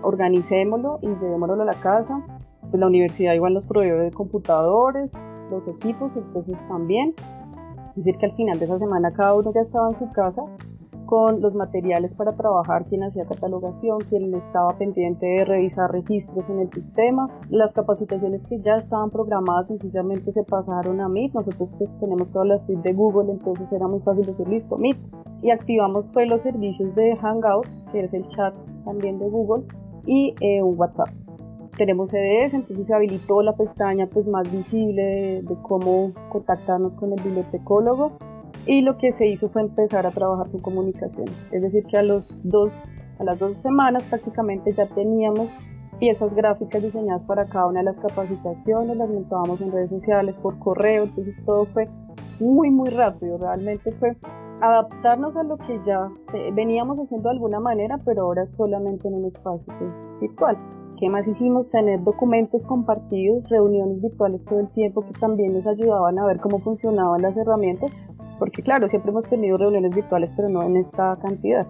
organicémoslo 0.01 0.99
y 1.01 1.07
llevémoslo 1.07 1.61
a 1.61 1.65
la 1.65 1.79
casa. 1.79 2.21
Pues 2.61 2.79
la 2.79 2.87
universidad 2.87 3.33
igual 3.33 3.53
nos 3.53 3.65
provee 3.65 3.91
de 3.91 4.11
computadores, 4.11 5.13
los 5.49 5.65
equipos, 5.67 6.15
entonces 6.17 6.67
también. 6.67 7.13
Es 7.91 8.03
decir, 8.03 8.17
que 8.17 8.25
al 8.25 8.35
final 8.35 8.59
de 8.59 8.65
esa 8.65 8.77
semana 8.77 9.13
cada 9.13 9.35
uno 9.35 9.53
ya 9.53 9.61
estaba 9.61 9.87
en 9.87 9.95
su 9.95 10.11
casa 10.11 10.41
con 11.05 11.41
los 11.41 11.53
materiales 11.53 12.13
para 12.13 12.33
trabajar, 12.33 12.85
quien 12.85 13.03
hacía 13.03 13.25
catalogación, 13.25 13.99
quien 14.09 14.33
estaba 14.33 14.77
pendiente 14.77 15.25
de 15.25 15.45
revisar 15.45 15.91
registros 15.91 16.49
en 16.49 16.59
el 16.59 16.71
sistema. 16.71 17.29
Las 17.49 17.73
capacitaciones 17.73 18.45
que 18.45 18.59
ya 18.61 18.75
estaban 18.77 19.11
programadas 19.11 19.67
sencillamente 19.67 20.31
se 20.31 20.43
pasaron 20.43 21.01
a 21.01 21.09
Meet. 21.09 21.33
Nosotros 21.33 21.73
pues 21.77 21.97
tenemos 21.99 22.29
toda 22.31 22.45
la 22.45 22.57
suite 22.57 22.81
de 22.81 22.93
Google, 22.93 23.31
entonces 23.31 23.71
era 23.71 23.87
muy 23.87 23.99
fácil 24.01 24.25
decir 24.25 24.47
listo, 24.47 24.77
Meet. 24.77 24.97
Y 25.41 25.51
activamos 25.51 26.09
pues 26.09 26.27
los 26.27 26.41
servicios 26.41 26.93
de 26.95 27.15
Hangouts, 27.17 27.85
que 27.91 28.01
es 28.01 28.13
el 28.13 28.27
chat 28.27 28.53
también 28.83 29.19
de 29.19 29.29
Google, 29.29 29.65
y 30.05 30.35
eh, 30.41 30.61
un 30.61 30.77
WhatsApp. 30.79 31.09
tenemos 31.77 32.09
CDS, 32.09 32.53
entonces 32.53 32.87
se 32.87 32.93
habilitó 32.93 33.41
la 33.41 33.53
pestaña 33.53 34.07
pues 34.07 34.29
más 34.29 34.49
visible 34.51 35.01
de, 35.01 35.41
de 35.41 35.55
cómo 35.61 36.13
contactarnos 36.29 36.93
con 36.93 37.11
el 37.11 37.21
bibliotecólogo 37.21 38.13
y 38.65 38.81
lo 38.81 38.97
que 38.97 39.11
se 39.11 39.27
hizo 39.27 39.49
fue 39.49 39.61
empezar 39.61 40.05
a 40.05 40.11
trabajar 40.11 40.49
con 40.51 40.61
comunicaciones. 40.61 41.35
Es 41.51 41.61
decir, 41.61 41.85
que 41.85 41.97
a, 41.97 42.03
los 42.03 42.41
dos, 42.43 42.77
a 43.19 43.23
las 43.23 43.39
dos 43.39 43.61
semanas 43.61 44.03
prácticamente 44.05 44.73
ya 44.73 44.87
teníamos 44.87 45.49
piezas 45.99 46.33
gráficas 46.33 46.83
diseñadas 46.83 47.23
para 47.23 47.45
cada 47.45 47.67
una 47.67 47.79
de 47.79 47.85
las 47.85 47.99
capacitaciones, 47.99 48.97
las 48.97 49.09
montábamos 49.09 49.61
en 49.61 49.71
redes 49.71 49.89
sociales, 49.89 50.35
por 50.41 50.59
correo, 50.59 51.03
entonces 51.03 51.41
todo 51.45 51.65
fue 51.65 51.87
muy, 52.39 52.69
muy 52.69 52.89
rápido, 52.89 53.37
realmente 53.37 53.91
fue 53.93 54.17
adaptarnos 54.61 55.37
a 55.37 55.43
lo 55.43 55.57
que 55.57 55.79
ya 55.83 56.09
eh, 56.33 56.51
veníamos 56.53 56.99
haciendo 56.99 57.29
de 57.29 57.35
alguna 57.35 57.59
manera, 57.59 57.99
pero 58.03 58.23
ahora 58.23 58.47
solamente 58.47 59.07
en 59.07 59.15
un 59.15 59.25
espacio 59.25 59.73
pues, 59.79 60.13
virtual. 60.19 60.57
¿Qué 60.97 61.09
más 61.09 61.27
hicimos? 61.27 61.69
Tener 61.69 62.01
documentos 62.03 62.65
compartidos, 62.65 63.47
reuniones 63.49 64.01
virtuales 64.01 64.45
todo 64.45 64.61
el 64.61 64.69
tiempo 64.69 65.01
que 65.05 65.11
también 65.19 65.53
nos 65.53 65.67
ayudaban 65.67 66.17
a 66.19 66.25
ver 66.25 66.39
cómo 66.39 66.59
funcionaban 66.59 67.21
las 67.21 67.35
herramientas, 67.35 67.93
porque 68.37 68.61
claro, 68.61 68.87
siempre 68.87 69.11
hemos 69.11 69.25
tenido 69.25 69.57
reuniones 69.57 69.95
virtuales, 69.95 70.31
pero 70.35 70.49
no 70.49 70.63
en 70.63 70.77
esta 70.77 71.17
cantidad. 71.21 71.67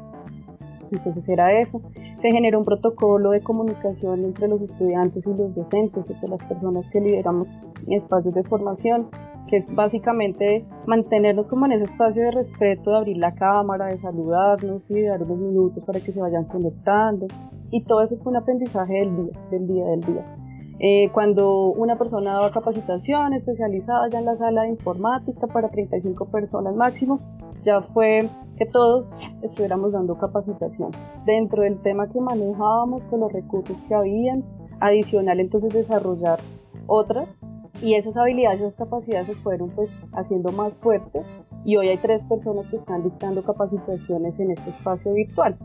Entonces 0.91 1.28
era 1.30 1.60
eso. 1.60 1.82
Se 2.19 2.32
generó 2.32 2.60
un 2.60 2.65
protocolo 2.65 3.32
de 3.32 3.41
comunicación 3.41 4.23
entre 4.23 4.47
los 4.47 4.62
estudiantes 4.62 5.25
y 5.25 5.34
los 5.34 5.56
docentes, 5.56 6.10
entre 6.10 6.30
las 6.30 6.43
personas 6.43 6.86
que 6.91 7.01
lideramos 7.01 7.47
espacios 7.88 8.34
de 8.34 8.43
formación, 8.43 9.10
que 9.47 9.58
es 9.58 9.73
básicamente 9.73 10.65
mantenernos 10.86 11.47
como 11.47 11.65
en 11.65 11.73
ese 11.73 11.86
espacio 11.86 12.23
de 12.23 12.32
respeto, 12.32 12.91
de 12.91 12.97
abrir 12.97 13.17
la 13.17 13.36
cámara, 13.36 13.88
de 13.88 13.97
saludarnos 13.97 14.84
y 14.89 14.95
de 14.95 15.08
dar 15.08 15.23
unos 15.23 15.39
minutos 15.39 15.84
para 15.84 15.99
que 15.99 16.12
se 16.12 16.19
vayan 16.19 16.45
conectando. 16.45 17.28
Y 17.71 17.84
todo 17.84 18.04
eso 18.04 18.17
fue 18.17 18.32
un 18.32 18.38
aprendizaje 18.38 18.93
del 18.93 19.15
día, 19.15 19.39
del 19.51 19.67
día, 19.67 19.86
del 19.86 20.01
día. 20.01 20.38
Eh, 20.80 21.10
cuando 21.14 21.68
una 21.68 21.98
persona 21.98 22.34
daba 22.34 22.52
capacitación 22.52 23.34
especializada 23.34 24.10
ya 24.10 24.20
en 24.20 24.26
la 24.26 24.38
sala 24.38 24.64
de 24.64 24.70
informática 24.70 25.48
para 25.48 25.70
35 25.70 26.26
personas 26.26 26.76
máximo, 26.76 27.20
ya 27.64 27.82
fue 27.82 28.30
que 28.58 28.66
todos 28.66 29.12
estuviéramos 29.42 29.94
dando 29.94 30.18
capacitación 30.18 30.92
dentro 31.26 31.64
del 31.64 31.82
tema 31.82 32.10
que 32.10 32.20
manejábamos 32.20 33.06
con 33.06 33.22
los 33.22 33.32
recursos 33.32 33.80
que 33.88 33.96
habían, 33.96 34.44
adicional 34.80 35.40
entonces 35.40 35.74
desarrollar 35.74 36.40
otras 36.88 37.40
y 37.82 37.96
esas 37.96 38.18
habilidades, 38.18 38.62
esas 38.62 38.76
capacidades 38.76 39.28
se 39.28 39.36
fueron 39.36 39.70
pues 39.70 40.02
haciendo 40.14 40.52
más 40.52 40.74
fuertes 40.76 41.30
y 41.66 41.78
hoy 41.78 41.90
hay 41.90 41.98
tres 41.98 42.24
personas 42.26 42.68
que 42.68 42.76
están 42.76 43.04
dictando 43.04 43.44
capacitaciones 43.44 44.40
en 44.40 44.52
este 44.52 44.70
espacio 44.70 45.14
virtual. 45.14 45.58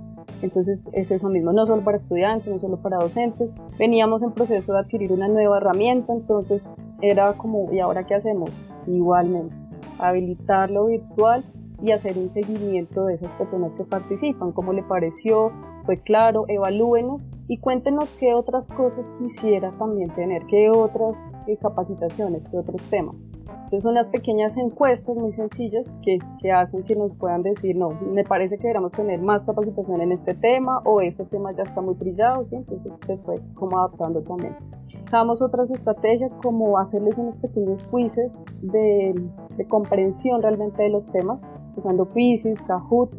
Entonces 0.42 0.88
es 0.92 1.10
eso 1.10 1.28
mismo, 1.28 1.52
no 1.52 1.66
solo 1.66 1.82
para 1.82 1.98
estudiantes, 1.98 2.52
no 2.52 2.58
solo 2.58 2.78
para 2.78 2.98
docentes. 2.98 3.50
Veníamos 3.78 4.22
en 4.22 4.32
proceso 4.32 4.72
de 4.72 4.80
adquirir 4.80 5.12
una 5.12 5.28
nueva 5.28 5.58
herramienta, 5.58 6.12
entonces 6.12 6.66
era 7.02 7.34
como, 7.34 7.72
¿y 7.72 7.80
ahora 7.80 8.06
qué 8.06 8.14
hacemos? 8.14 8.50
Igualmente, 8.86 9.54
habilitar 9.98 10.70
lo 10.70 10.86
virtual 10.86 11.44
y 11.82 11.92
hacer 11.92 12.18
un 12.18 12.30
seguimiento 12.30 13.06
de 13.06 13.14
esas 13.14 13.30
personas 13.32 13.72
que 13.72 13.84
participan, 13.84 14.52
cómo 14.52 14.72
le 14.72 14.82
pareció, 14.82 15.52
fue 15.84 15.98
claro, 15.98 16.44
evalúenos 16.48 17.22
y 17.48 17.58
cuéntenos 17.58 18.08
qué 18.18 18.34
otras 18.34 18.68
cosas 18.68 19.10
quisiera 19.18 19.72
también 19.78 20.10
tener, 20.10 20.44
qué 20.46 20.70
otras 20.70 21.30
eh, 21.46 21.56
capacitaciones, 21.56 22.46
qué 22.48 22.58
otros 22.58 22.82
temas. 22.90 23.24
Entonces 23.70 23.88
unas 23.88 24.08
pequeñas 24.08 24.56
encuestas 24.56 25.16
muy 25.16 25.30
sencillas 25.30 25.88
que, 26.02 26.18
que, 26.42 26.50
hacen 26.50 26.82
que 26.82 26.96
nos 26.96 27.14
puedan 27.14 27.44
decir, 27.44 27.76
no, 27.76 27.90
me 27.90 28.24
parece 28.24 28.56
que 28.56 28.62
deberíamos 28.62 28.90
tener 28.90 29.22
más 29.22 29.44
capacitación 29.44 30.00
en 30.00 30.10
este 30.10 30.34
tema 30.34 30.80
o 30.84 31.00
este 31.00 31.24
tema 31.26 31.52
ya 31.52 31.62
está 31.62 31.80
muy 31.80 31.94
brillado, 31.94 32.44
¿sí? 32.44 32.56
entonces 32.56 32.98
se 33.06 33.16
fue 33.18 33.36
como 33.54 33.78
adaptando 33.78 34.22
también. 34.22 34.56
Usamos 35.06 35.40
otras 35.40 35.70
estrategias 35.70 36.34
como 36.42 36.80
hacerles 36.80 37.16
unos 37.16 37.36
pequeños 37.36 37.80
quizzes 37.94 38.42
de, 38.60 39.14
de 39.56 39.68
comprensión 39.68 40.42
realmente 40.42 40.82
de 40.82 40.88
los 40.88 41.08
temas 41.12 41.38
usando 41.76 42.12
Quizzes, 42.12 42.60
Kahoot. 42.62 43.14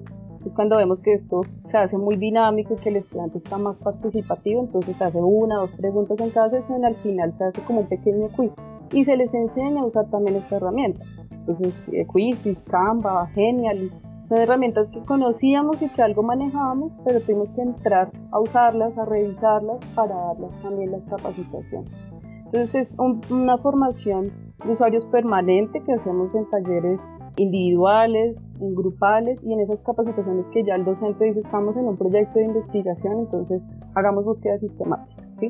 Es 0.46 0.52
cuando 0.52 0.76
vemos 0.76 1.00
que 1.00 1.14
esto 1.14 1.44
se 1.70 1.78
hace 1.78 1.98
muy 1.98 2.18
dinámico 2.18 2.74
y 2.74 2.76
que 2.76 2.90
el 2.90 2.98
estudiante 2.98 3.38
está 3.38 3.58
más 3.58 3.80
participativo, 3.80 4.60
entonces 4.60 4.98
se 4.98 5.04
hace 5.06 5.22
una, 5.22 5.60
dos 5.60 5.72
preguntas 5.72 6.20
en 6.20 6.32
cada 6.32 6.50
sesión, 6.50 6.84
al 6.84 6.96
final 6.96 7.34
se 7.34 7.46
hace 7.46 7.62
como 7.62 7.80
un 7.80 7.88
pequeño 7.88 8.28
quiz 8.36 8.52
y 8.92 9.06
se 9.06 9.18
les 9.18 9.34
enseña 9.34 9.82
a 9.82 9.86
usar 9.86 10.10
también 10.10 10.36
esta 10.36 10.58
herramienta. 10.58 11.04
Entonces, 11.32 11.82
eh, 11.92 12.06
Quizzes, 12.14 12.64
Canva, 12.64 13.28
Genial, 13.28 13.90
son 14.30 14.38
herramientas 14.38 14.90
que 14.90 15.02
conocíamos 15.02 15.82
y 15.82 15.90
que 15.90 16.02
algo 16.02 16.24
manejábamos, 16.24 16.94
pero 17.04 17.20
tuvimos 17.20 17.52
que 17.52 17.62
entrar 17.62 18.12
a 18.32 18.40
usarlas, 18.40 18.98
a 18.98 19.06
revisarlas 19.06 19.82
para 19.96 20.16
darles 20.16 20.52
también 20.62 20.92
las 20.92 21.04
capacitaciones. 21.04 22.00
Entonces 22.46 22.76
es 22.76 22.98
una 23.30 23.58
formación 23.58 24.32
de 24.66 24.74
usuarios 24.74 25.06
permanente 25.06 25.82
que 25.86 25.94
hacemos 25.94 26.36
en 26.36 26.50
talleres 26.50 27.02
individuales, 27.38 28.46
en 28.60 28.76
grupales 28.76 29.44
y 29.44 29.54
en 29.54 29.62
esas 29.62 29.82
capacitaciones 29.82 30.46
que 30.54 30.64
ya 30.64 30.76
el 30.76 30.86
docente 30.86 31.26
dice 31.26 31.40
estamos 31.40 31.78
en 31.78 31.86
un 31.86 31.98
proyecto 31.98 32.40
de 32.40 32.46
investigación, 32.46 33.20
entonces 33.20 33.68
hagamos 33.96 34.26
búsqueda 34.26 34.60
sistemática, 34.60 35.24
¿sí? 35.34 35.50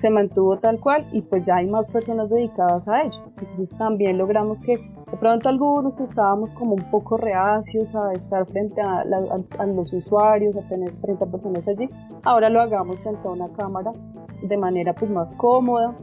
Se 0.00 0.10
mantuvo 0.10 0.58
tal 0.58 0.78
cual 0.78 1.08
y 1.12 1.22
pues 1.22 1.44
ya 1.44 1.56
hay 1.56 1.66
más 1.66 1.90
personas 1.90 2.30
dedicadas 2.30 2.86
a 2.86 3.02
ello. 3.02 3.18
Entonces 3.40 3.76
también 3.76 4.18
logramos 4.18 4.58
que 4.60 4.76
de 4.76 5.16
pronto 5.18 5.48
algunos 5.48 5.96
que 5.96 6.04
estábamos 6.04 6.50
como 6.50 6.74
un 6.74 6.90
poco 6.90 7.16
reacios 7.16 7.94
a 7.94 8.12
estar 8.12 8.46
frente 8.46 8.80
a, 8.80 9.04
a, 9.58 9.66
los 9.66 9.92
usuarios, 9.92 10.56
a 10.56 10.68
tener 10.68 10.92
30 11.00 11.26
personas 11.26 11.66
allí, 11.66 11.88
ahora 12.22 12.48
lo 12.50 12.60
hagamos 12.60 12.98
frente 13.00 13.26
a 13.26 13.30
una 13.30 13.48
cámara 13.48 13.92
de 14.42 14.56
manera 14.56 14.94
pues 14.94 15.10
más 15.10 15.34
cómoda, 15.34 15.96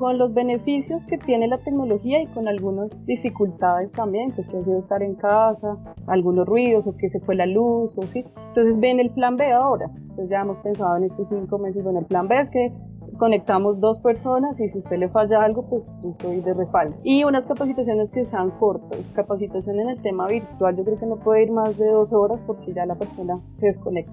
con 0.00 0.16
los 0.16 0.32
beneficios 0.32 1.04
que 1.04 1.18
tiene 1.18 1.46
la 1.46 1.58
tecnología 1.58 2.22
y 2.22 2.26
con 2.28 2.48
algunas 2.48 3.04
dificultades 3.04 3.92
también, 3.92 4.32
pues 4.32 4.48
que 4.48 4.56
ha 4.56 4.64
sido 4.64 4.78
estar 4.78 5.02
en 5.02 5.14
casa, 5.14 5.76
algunos 6.06 6.46
ruidos 6.46 6.86
o 6.86 6.96
que 6.96 7.10
se 7.10 7.20
fue 7.20 7.34
la 7.34 7.44
luz 7.44 7.98
o 7.98 8.06
sí. 8.06 8.24
Entonces 8.48 8.80
ven 8.80 8.98
el 8.98 9.10
plan 9.10 9.36
B 9.36 9.52
ahora. 9.52 9.90
Entonces 9.94 10.30
ya 10.30 10.40
hemos 10.40 10.58
pensado 10.60 10.96
en 10.96 11.04
estos 11.04 11.28
cinco 11.28 11.58
meses, 11.58 11.84
bueno, 11.84 11.98
el 11.98 12.06
plan 12.06 12.28
B 12.28 12.40
es 12.40 12.50
que 12.50 12.72
conectamos 13.20 13.80
dos 13.80 13.98
personas 13.98 14.58
y 14.58 14.70
si 14.70 14.78
usted 14.78 14.96
le 14.96 15.10
falla 15.10 15.42
algo, 15.42 15.68
pues 15.68 15.92
yo 16.02 16.08
estoy 16.08 16.40
de 16.40 16.54
respaldo. 16.54 16.96
Y 17.04 17.22
unas 17.24 17.44
capacitaciones 17.44 18.10
que 18.10 18.24
sean 18.24 18.50
cortas. 18.52 19.12
Capacitación 19.14 19.78
en 19.78 19.90
el 19.90 20.00
tema 20.00 20.26
virtual, 20.26 20.74
yo 20.74 20.84
creo 20.84 20.98
que 20.98 21.04
no 21.04 21.16
puede 21.16 21.42
ir 21.42 21.52
más 21.52 21.76
de 21.76 21.86
dos 21.86 22.14
horas 22.14 22.40
porque 22.46 22.72
ya 22.72 22.86
la 22.86 22.94
persona 22.94 23.38
se 23.56 23.66
desconecta. 23.66 24.12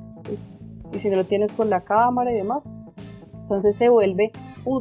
Y 0.92 1.00
si 1.00 1.10
no 1.10 1.16
lo 1.16 1.24
tienes 1.24 1.54
con 1.54 1.70
la 1.70 1.86
cámara 1.86 2.34
y 2.34 2.36
demás, 2.36 2.70
entonces 3.44 3.78
se 3.78 3.88
vuelve 3.88 4.34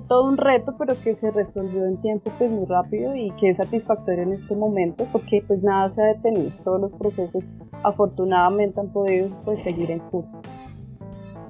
todo 0.09 0.25
un 0.25 0.37
reto, 0.37 0.75
pero 0.77 1.01
que 1.01 1.15
se 1.15 1.31
resolvió 1.31 1.87
en 1.87 1.99
tiempo 1.99 2.33
pues 2.37 2.51
muy 2.51 2.65
rápido 2.65 3.15
y 3.15 3.31
que 3.33 3.51
es 3.51 3.59
satisfactorio 3.59 4.25
en 4.25 4.33
este 4.33 4.57
momento 4.57 5.07
porque 5.13 5.45
pues 5.47 5.63
nada 5.63 5.89
se 5.91 6.03
ha 6.03 6.07
detenido, 6.07 6.51
todos 6.65 6.81
los 6.81 6.93
procesos 6.95 7.45
afortunadamente 7.85 8.81
han 8.81 8.89
podido 8.89 9.29
pues 9.45 9.63
seguir 9.63 9.93
en 9.93 10.01
curso. 10.01 10.43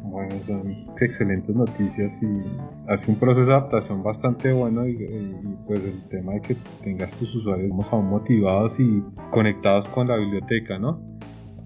Bueno, 0.08 0.40
son 0.40 0.72
excelentes 1.00 1.54
noticias 1.54 2.22
y 2.22 2.42
hace 2.88 3.10
un 3.10 3.18
proceso 3.18 3.50
de 3.50 3.56
adaptación 3.56 4.02
bastante 4.02 4.52
bueno 4.52 4.86
y, 4.86 4.92
y, 4.92 5.56
pues 5.66 5.84
el 5.84 6.00
tema 6.08 6.34
de 6.34 6.40
que 6.40 6.56
tengas 6.82 7.18
tus 7.18 7.34
usuarios 7.34 7.72
aún 7.92 8.08
motivados 8.08 8.78
y 8.78 9.02
conectados 9.30 9.88
con 9.88 10.08
la 10.08 10.16
biblioteca, 10.16 10.78
¿no? 10.78 11.00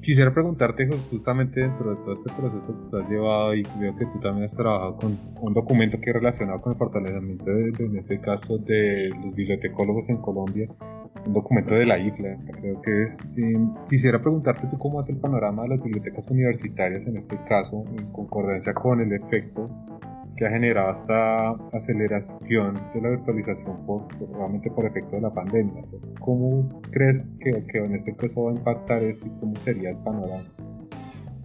Quisiera 0.03 0.33
preguntarte 0.33 0.89
justamente 1.11 1.61
dentro 1.61 1.91
de 1.91 1.97
todo 1.97 2.15
este 2.15 2.33
proceso 2.33 2.67
que 2.67 2.73
tú 2.89 2.97
has 2.97 3.09
llevado 3.11 3.55
y 3.55 3.63
veo 3.79 3.95
que 3.97 4.07
tú 4.07 4.19
también 4.21 4.45
has 4.45 4.57
trabajado 4.57 4.97
con 4.97 5.19
un 5.41 5.53
documento 5.53 5.99
que 6.01 6.11
es 6.11 6.15
relacionado 6.15 6.61
con 6.61 6.73
el 6.73 6.79
fortalecimiento, 6.79 7.45
de, 7.45 7.73
en 7.79 7.97
este 7.97 8.19
caso, 8.19 8.57
de 8.59 9.11
los 9.11 9.35
bibliotecólogos 9.35 10.09
en 10.09 10.17
Colombia, 10.19 10.69
un 11.27 11.33
documento 11.35 11.75
de 11.75 11.85
la 11.85 11.99
IFLA, 11.99 12.39
creo 12.61 12.81
que 12.81 13.03
es. 13.03 13.19
quisiera 13.89 14.21
preguntarte 14.23 14.67
tú 14.69 14.79
cómo 14.79 15.01
es 15.01 15.09
el 15.11 15.19
panorama 15.19 15.65
de 15.65 15.71
las 15.71 15.83
bibliotecas 15.83 16.31
universitarias 16.31 17.07
en 17.07 17.19
este 17.19 17.39
caso, 17.45 17.85
en 17.99 18.11
concordancia 18.11 18.73
con 18.73 19.01
el 19.01 19.13
efecto 19.13 19.69
que 20.41 20.47
ha 20.47 20.51
generado 20.51 20.91
esta 20.93 21.51
aceleración 21.71 22.81
de 22.95 23.03
la 23.03 23.11
virtualización 23.11 23.77
por, 23.85 24.09
realmente 24.33 24.71
por 24.71 24.87
efecto 24.87 25.17
de 25.17 25.21
la 25.21 25.35
pandemia. 25.35 25.85
¿Cómo 26.19 26.67
crees 26.91 27.21
que, 27.41 27.67
que 27.67 27.77
en 27.77 27.95
este 27.95 28.17
caso 28.17 28.45
va 28.45 28.53
a 28.53 28.55
impactar 28.55 29.03
esto 29.03 29.27
y 29.27 29.31
cómo 29.39 29.59
sería 29.59 29.91
el 29.91 29.99
panorama? 29.99 30.51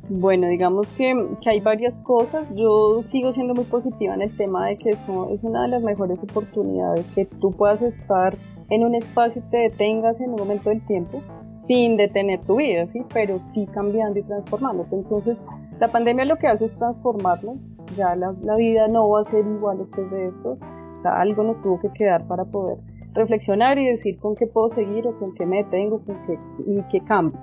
Bueno, 0.07 0.47
digamos 0.47 0.91
que, 0.91 1.13
que, 1.41 1.49
hay 1.49 1.59
varias 1.59 1.97
cosas. 1.97 2.47
Yo 2.55 3.01
sigo 3.01 3.33
siendo 3.33 3.53
muy 3.53 3.65
positiva 3.65 4.13
en 4.13 4.21
el 4.21 4.37
tema 4.37 4.65
de 4.67 4.77
que 4.77 4.91
eso 4.91 5.29
es 5.33 5.43
una 5.43 5.63
de 5.63 5.67
las 5.67 5.83
mejores 5.83 6.23
oportunidades, 6.23 7.05
que 7.15 7.25
tú 7.25 7.51
puedas 7.51 7.81
estar 7.81 8.37
en 8.69 8.85
un 8.85 8.95
espacio 8.95 9.43
y 9.45 9.49
te 9.51 9.57
detengas 9.57 10.21
en 10.21 10.29
un 10.29 10.37
momento 10.37 10.69
del 10.69 10.85
tiempo 10.85 11.21
sin 11.51 11.97
detener 11.97 12.45
tu 12.45 12.55
vida, 12.57 12.87
¿sí? 12.87 13.03
pero 13.13 13.41
sí 13.41 13.67
cambiando 13.73 14.19
y 14.19 14.23
transformándote. 14.23 14.95
Entonces, 14.95 15.41
la 15.81 15.89
pandemia 15.89 16.23
lo 16.23 16.37
que 16.37 16.47
hace 16.47 16.63
es 16.63 16.73
transformarnos 16.75 17.74
ya 17.95 18.15
la, 18.15 18.33
la, 18.43 18.55
vida 18.55 18.87
no 18.87 19.09
va 19.09 19.21
a 19.21 19.23
ser 19.23 19.45
igual 19.45 19.77
después 19.77 20.09
de 20.11 20.27
esto, 20.27 20.57
o 20.95 20.99
sea, 20.99 21.19
algo 21.19 21.43
nos 21.43 21.61
tuvo 21.61 21.79
que 21.79 21.89
quedar 21.91 22.27
para 22.27 22.45
poder 22.45 22.77
reflexionar 23.13 23.79
y 23.79 23.87
decir 23.87 24.19
con 24.19 24.35
qué 24.35 24.45
puedo 24.45 24.69
seguir 24.69 25.07
o 25.07 25.17
con 25.17 25.33
qué 25.33 25.45
me 25.45 25.57
detengo 25.57 26.01
con 26.05 26.17
qué, 26.25 26.37
y 26.67 26.81
qué 26.91 27.01
cambio. 27.05 27.39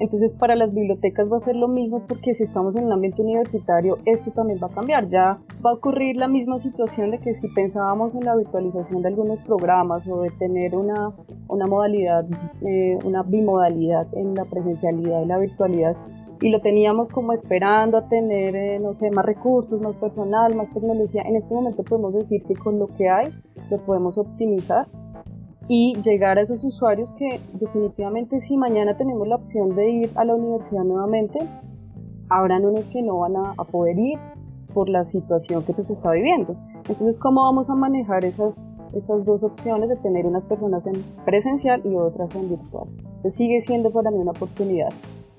Entonces 0.00 0.34
para 0.34 0.54
las 0.54 0.72
bibliotecas 0.72 1.30
va 1.30 1.38
a 1.38 1.40
ser 1.40 1.56
lo 1.56 1.66
mismo 1.66 2.06
porque 2.06 2.32
si 2.32 2.44
estamos 2.44 2.76
en 2.76 2.84
un 2.84 2.92
ambiente 2.92 3.20
universitario 3.20 3.98
esto 4.04 4.30
también 4.30 4.60
va 4.62 4.68
a 4.68 4.70
cambiar. 4.70 5.08
Ya 5.08 5.38
va 5.64 5.70
a 5.70 5.74
ocurrir 5.74 6.16
la 6.16 6.28
misma 6.28 6.58
situación 6.58 7.10
de 7.10 7.18
que 7.18 7.34
si 7.34 7.48
pensábamos 7.48 8.14
en 8.14 8.24
la 8.24 8.36
virtualización 8.36 9.02
de 9.02 9.08
algunos 9.08 9.40
programas 9.40 10.06
o 10.06 10.22
de 10.22 10.30
tener 10.30 10.76
una, 10.76 11.10
una 11.48 11.66
modalidad, 11.66 12.26
eh, 12.64 12.96
una 13.04 13.22
bimodalidad 13.24 14.06
en 14.14 14.34
la 14.34 14.44
presencialidad 14.44 15.22
y 15.22 15.26
la 15.26 15.38
virtualidad, 15.38 15.96
y 16.40 16.50
lo 16.50 16.60
teníamos 16.60 17.10
como 17.10 17.32
esperando 17.32 17.98
a 17.98 18.08
tener, 18.08 18.54
eh, 18.54 18.78
no 18.78 18.94
sé, 18.94 19.10
más 19.10 19.24
recursos, 19.24 19.80
más 19.80 19.96
personal, 19.96 20.54
más 20.54 20.72
tecnología. 20.72 21.22
En 21.22 21.36
este 21.36 21.52
momento 21.52 21.82
podemos 21.82 22.14
decir 22.14 22.42
que 22.44 22.54
con 22.54 22.78
lo 22.78 22.88
que 22.88 23.08
hay 23.08 23.32
lo 23.70 23.78
podemos 23.78 24.18
optimizar 24.18 24.86
y 25.68 26.00
llegar 26.00 26.38
a 26.38 26.42
esos 26.42 26.64
usuarios 26.64 27.12
que 27.12 27.40
definitivamente 27.54 28.40
si 28.40 28.56
mañana 28.56 28.96
tenemos 28.96 29.28
la 29.28 29.36
opción 29.36 29.76
de 29.76 29.90
ir 29.90 30.10
a 30.14 30.24
la 30.24 30.34
universidad 30.34 30.84
nuevamente, 30.84 31.40
habrán 32.30 32.64
unos 32.64 32.86
que 32.86 33.02
no 33.02 33.18
van 33.18 33.36
a, 33.36 33.54
poder 33.70 33.98
ir 33.98 34.18
por 34.72 34.88
la 34.88 35.04
situación 35.04 35.64
que 35.64 35.74
se 35.82 35.92
está 35.92 36.12
viviendo. 36.12 36.56
Entonces, 36.88 37.18
¿cómo 37.18 37.42
vamos 37.42 37.68
a 37.68 37.74
manejar 37.74 38.24
esas, 38.24 38.70
esas 38.94 39.24
dos 39.24 39.42
opciones 39.42 39.88
de 39.88 39.96
tener 39.96 40.24
unas 40.24 40.46
personas 40.46 40.86
en 40.86 41.02
presencial 41.24 41.82
y 41.84 41.94
otras 41.96 42.34
en 42.34 42.48
virtual? 42.48 42.88
Entonces, 42.98 43.34
sigue 43.34 43.60
siendo 43.60 43.90
para 43.90 44.10
mí 44.10 44.18
una 44.18 44.30
oportunidad. 44.30 44.90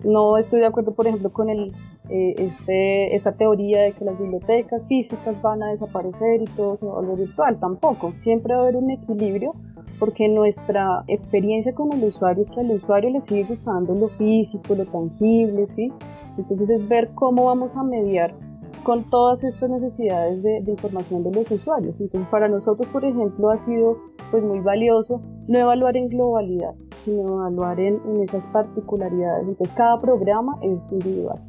No 0.03 0.37
estoy 0.37 0.61
de 0.61 0.67
acuerdo, 0.67 0.93
por 0.93 1.07
ejemplo, 1.07 1.31
con 1.31 1.49
el, 1.49 1.73
eh, 2.09 2.35
este, 2.37 3.15
esta 3.15 3.33
teoría 3.33 3.81
de 3.81 3.91
que 3.93 4.05
las 4.05 4.17
bibliotecas 4.17 4.87
físicas 4.87 5.41
van 5.41 5.61
a 5.61 5.71
desaparecer 5.71 6.41
y 6.41 6.45
todo 6.45 6.77
se 6.77 6.85
va 6.85 7.01
virtual. 7.01 7.59
Tampoco. 7.59 8.13
Siempre 8.15 8.53
va 8.53 8.61
a 8.61 8.63
haber 8.63 8.77
un 8.77 8.91
equilibrio 8.91 9.53
porque 9.99 10.29
nuestra 10.29 11.03
experiencia 11.07 11.73
con 11.73 11.91
el 11.91 12.03
usuario 12.05 12.43
es 12.43 12.49
que 12.49 12.61
al 12.61 12.71
usuario 12.71 13.09
le 13.09 13.21
sigue 13.21 13.43
gustando 13.43 13.93
lo 13.93 14.07
físico, 14.09 14.73
lo 14.73 14.85
tangible, 14.85 15.67
¿sí? 15.67 15.91
Entonces 16.37 16.69
es 16.69 16.87
ver 16.87 17.09
cómo 17.15 17.45
vamos 17.45 17.75
a 17.75 17.83
mediar 17.83 18.33
con 18.83 19.09
todas 19.09 19.43
estas 19.43 19.69
necesidades 19.69 20.41
de, 20.41 20.63
información 20.67 21.23
de 21.23 21.31
los 21.31 21.51
usuarios. 21.51 21.99
Entonces 21.99 22.29
para 22.29 22.47
nosotros, 22.47 22.87
por 22.89 23.03
ejemplo, 23.03 23.49
ha 23.49 23.57
sido 23.57 23.97
pues 24.31 24.43
muy 24.43 24.59
valioso 24.59 25.21
no 25.47 25.59
evaluar 25.59 25.97
en 25.97 26.09
globalidad, 26.09 26.75
sino 26.99 27.27
evaluar 27.27 27.79
en, 27.79 27.99
en 28.05 28.21
esas 28.21 28.47
particularidades. 28.47 29.47
Entonces 29.47 29.75
cada 29.75 29.99
programa 29.99 30.57
es 30.61 30.91
individual 30.91 31.39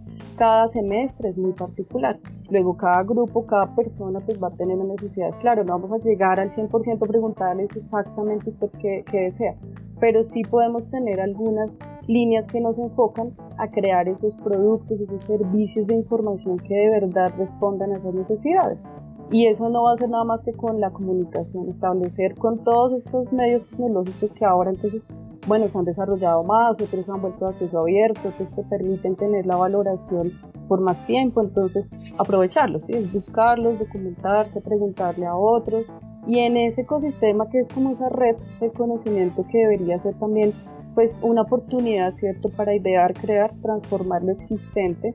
cada 0.40 0.68
semestre 0.68 1.28
es 1.28 1.36
muy 1.36 1.52
particular. 1.52 2.18
Luego 2.48 2.74
cada 2.74 3.02
grupo, 3.02 3.44
cada 3.44 3.74
persona 3.76 4.20
pues 4.20 4.42
va 4.42 4.48
a 4.48 4.56
tener 4.56 4.78
una 4.78 4.94
necesidad. 4.94 5.38
Claro, 5.40 5.64
no 5.64 5.74
vamos 5.74 5.92
a 5.92 5.98
llegar 5.98 6.40
al 6.40 6.48
100% 6.50 7.04
a 7.04 7.06
preguntarles 7.06 7.76
exactamente 7.76 8.48
usted 8.48 8.70
qué, 8.80 9.04
qué 9.10 9.20
desea, 9.20 9.54
pero 10.00 10.24
sí 10.24 10.40
podemos 10.42 10.88
tener 10.88 11.20
algunas 11.20 11.78
líneas 12.06 12.46
que 12.46 12.58
nos 12.58 12.78
enfocan 12.78 13.34
a 13.58 13.68
crear 13.70 14.08
esos 14.08 14.34
productos, 14.36 14.98
esos 14.98 15.22
servicios 15.24 15.86
de 15.86 15.96
información 15.96 16.56
que 16.58 16.74
de 16.74 16.88
verdad 16.88 17.34
respondan 17.36 17.92
a 17.92 17.98
esas 17.98 18.14
necesidades. 18.14 18.82
Y 19.30 19.46
eso 19.46 19.68
no 19.68 19.84
va 19.84 19.92
a 19.92 19.96
ser 19.96 20.08
nada 20.08 20.24
más 20.24 20.40
que 20.42 20.52
con 20.52 20.80
la 20.80 20.90
comunicación, 20.90 21.68
establecer 21.68 22.34
con 22.36 22.64
todos 22.64 22.92
estos 22.92 23.32
medios 23.32 23.64
tecnológicos 23.66 24.34
que 24.34 24.44
ahora 24.44 24.70
entonces 24.70 25.06
bueno, 25.46 25.68
se 25.68 25.78
han 25.78 25.84
desarrollado 25.84 26.44
más, 26.44 26.80
otros 26.80 27.08
han 27.08 27.22
vuelto 27.22 27.46
a 27.46 27.50
acceso 27.50 27.80
abierto, 27.80 28.28
otros 28.28 28.48
te 28.54 28.62
permiten 28.64 29.16
tener 29.16 29.46
la 29.46 29.56
valoración 29.56 30.32
por 30.68 30.80
más 30.80 31.04
tiempo, 31.06 31.42
entonces 31.42 31.88
aprovecharlos, 32.18 32.84
¿sí? 32.86 33.10
buscarlos, 33.12 33.78
documentarse, 33.78 34.60
preguntarle 34.60 35.26
a 35.26 35.34
otros 35.34 35.86
y 36.26 36.40
en 36.40 36.56
ese 36.56 36.82
ecosistema 36.82 37.48
que 37.48 37.60
es 37.60 37.68
como 37.70 37.90
esa 37.90 38.08
red 38.10 38.36
de 38.60 38.70
conocimiento 38.70 39.44
que 39.50 39.58
debería 39.58 39.98
ser 39.98 40.14
también 40.18 40.52
pues 40.94 41.20
una 41.22 41.42
oportunidad, 41.42 42.12
¿cierto?, 42.14 42.50
para 42.50 42.74
idear, 42.74 43.14
crear, 43.14 43.52
transformar 43.62 44.22
lo 44.22 44.32
existente 44.32 45.14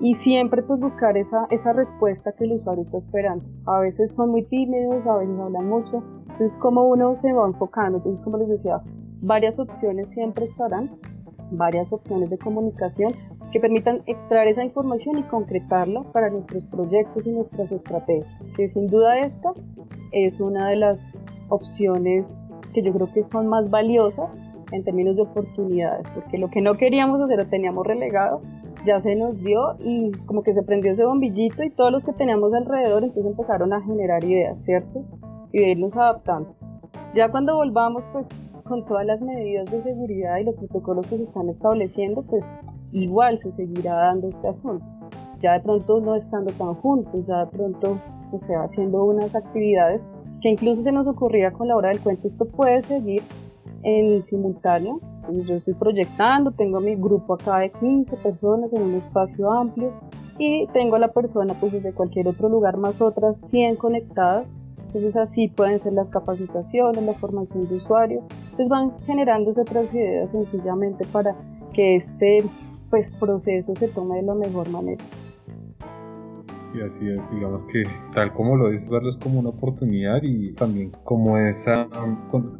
y 0.00 0.14
siempre 0.14 0.62
pues 0.62 0.80
buscar 0.80 1.16
esa, 1.16 1.46
esa 1.50 1.72
respuesta 1.72 2.32
que 2.32 2.44
el 2.44 2.52
usuario 2.52 2.82
está 2.82 2.98
esperando. 2.98 3.44
A 3.66 3.78
veces 3.80 4.14
son 4.14 4.30
muy 4.30 4.42
tímidos, 4.44 5.06
a 5.06 5.16
veces 5.16 5.36
hablan 5.36 5.68
mucho, 5.68 6.02
entonces 6.22 6.56
como 6.58 6.82
uno 6.88 7.14
se 7.16 7.32
va 7.32 7.46
enfocando, 7.46 7.98
entonces 7.98 8.22
como 8.24 8.38
les 8.38 8.48
decía, 8.48 8.80
varias 9.20 9.58
opciones 9.58 10.10
siempre 10.10 10.46
estarán, 10.46 10.98
varias 11.50 11.92
opciones 11.92 12.30
de 12.30 12.38
comunicación 12.38 13.14
que 13.52 13.60
permitan 13.60 14.02
extraer 14.06 14.48
esa 14.48 14.64
información 14.64 15.18
y 15.18 15.22
concretarla 15.22 16.02
para 16.12 16.28
nuestros 16.28 16.66
proyectos 16.66 17.24
y 17.24 17.30
nuestras 17.30 17.70
estrategias, 17.70 18.50
que 18.56 18.68
sin 18.68 18.88
duda 18.88 19.18
esta 19.18 19.52
es 20.10 20.40
una 20.40 20.68
de 20.68 20.76
las 20.76 21.14
opciones 21.50 22.34
que 22.72 22.82
yo 22.82 22.92
creo 22.92 23.12
que 23.12 23.22
son 23.22 23.46
más 23.46 23.70
valiosas 23.70 24.36
en 24.72 24.82
términos 24.82 25.14
de 25.16 25.22
oportunidades, 25.22 26.10
porque 26.10 26.36
lo 26.38 26.50
que 26.50 26.60
no 26.60 26.76
queríamos 26.76 27.20
hacer 27.20 27.38
lo 27.38 27.46
teníamos 27.46 27.86
relegado, 27.86 28.42
ya 28.84 29.00
se 29.00 29.14
nos 29.16 29.42
dio 29.42 29.76
y 29.80 30.12
como 30.26 30.42
que 30.42 30.52
se 30.52 30.62
prendió 30.62 30.92
ese 30.92 31.04
bombillito 31.04 31.62
y 31.62 31.70
todos 31.70 31.90
los 31.90 32.04
que 32.04 32.12
teníamos 32.12 32.52
alrededor 32.52 33.04
entonces 33.04 33.30
empezaron 33.30 33.72
a 33.72 33.80
generar 33.82 34.22
ideas, 34.24 34.62
¿cierto? 34.62 35.04
Y 35.52 35.60
de 35.60 35.70
irnos 35.70 35.96
adaptando. 35.96 36.50
Ya 37.14 37.30
cuando 37.30 37.56
volvamos, 37.56 38.04
pues 38.12 38.28
con 38.64 38.84
todas 38.86 39.06
las 39.06 39.20
medidas 39.20 39.70
de 39.70 39.82
seguridad 39.82 40.38
y 40.38 40.44
los 40.44 40.56
protocolos 40.56 41.06
que 41.06 41.16
se 41.16 41.22
están 41.24 41.48
estableciendo, 41.48 42.22
pues 42.22 42.56
igual 42.92 43.38
se 43.38 43.52
seguirá 43.52 43.94
dando 43.94 44.28
este 44.28 44.48
asunto. 44.48 44.84
Ya 45.40 45.52
de 45.52 45.60
pronto 45.60 46.00
no 46.00 46.16
estando 46.16 46.52
tan 46.52 46.74
juntos, 46.74 47.26
ya 47.26 47.44
de 47.44 47.50
pronto, 47.50 48.00
o 48.32 48.38
sea, 48.38 48.62
haciendo 48.62 49.04
unas 49.04 49.34
actividades 49.34 50.04
que 50.40 50.48
incluso 50.48 50.82
se 50.82 50.92
nos 50.92 51.06
ocurría 51.06 51.52
con 51.52 51.68
la 51.68 51.76
hora 51.76 51.90
del 51.90 52.00
cuento, 52.00 52.26
esto 52.26 52.46
puede 52.46 52.82
seguir 52.82 53.22
en 53.84 54.22
simultáneo. 54.22 55.00
yo 55.30 55.54
estoy 55.54 55.74
proyectando, 55.74 56.50
tengo 56.50 56.80
mi 56.80 56.96
grupo 56.96 57.34
acá 57.34 57.58
de 57.58 57.70
15 57.70 58.16
personas 58.16 58.72
en 58.72 58.82
un 58.82 58.94
espacio 58.94 59.52
amplio 59.52 59.92
y 60.38 60.66
tengo 60.72 60.96
a 60.96 60.98
la 60.98 61.12
persona 61.12 61.54
pues 61.60 61.72
desde 61.72 61.92
cualquier 61.92 62.26
otro 62.26 62.48
lugar 62.48 62.76
más 62.76 63.00
otras 63.00 63.40
100 63.50 63.76
conectadas 63.76 64.46
entonces 64.94 65.16
así 65.16 65.48
pueden 65.48 65.80
ser 65.80 65.92
las 65.92 66.08
capacitaciones, 66.08 67.02
la 67.02 67.14
formación 67.14 67.68
de 67.68 67.76
usuarios. 67.76 68.22
Entonces 68.42 68.68
van 68.68 68.92
generándose 69.06 69.60
otras 69.60 69.92
ideas 69.92 70.30
sencillamente 70.30 71.04
para 71.06 71.34
que 71.72 71.96
este 71.96 72.44
pues, 72.90 73.12
proceso 73.18 73.74
se 73.74 73.88
tome 73.88 74.16
de 74.16 74.22
la 74.22 74.34
mejor 74.34 74.68
manera. 74.70 75.02
Sí, 76.74 76.80
así 76.80 77.08
es, 77.08 77.30
digamos 77.30 77.64
que 77.64 77.84
tal 78.14 78.32
como 78.32 78.56
lo 78.56 78.68
dices, 78.68 78.90
verlos 78.90 79.16
como 79.16 79.38
una 79.38 79.50
oportunidad 79.50 80.20
y 80.24 80.52
también 80.54 80.90
como 81.04 81.38
esa, 81.38 81.86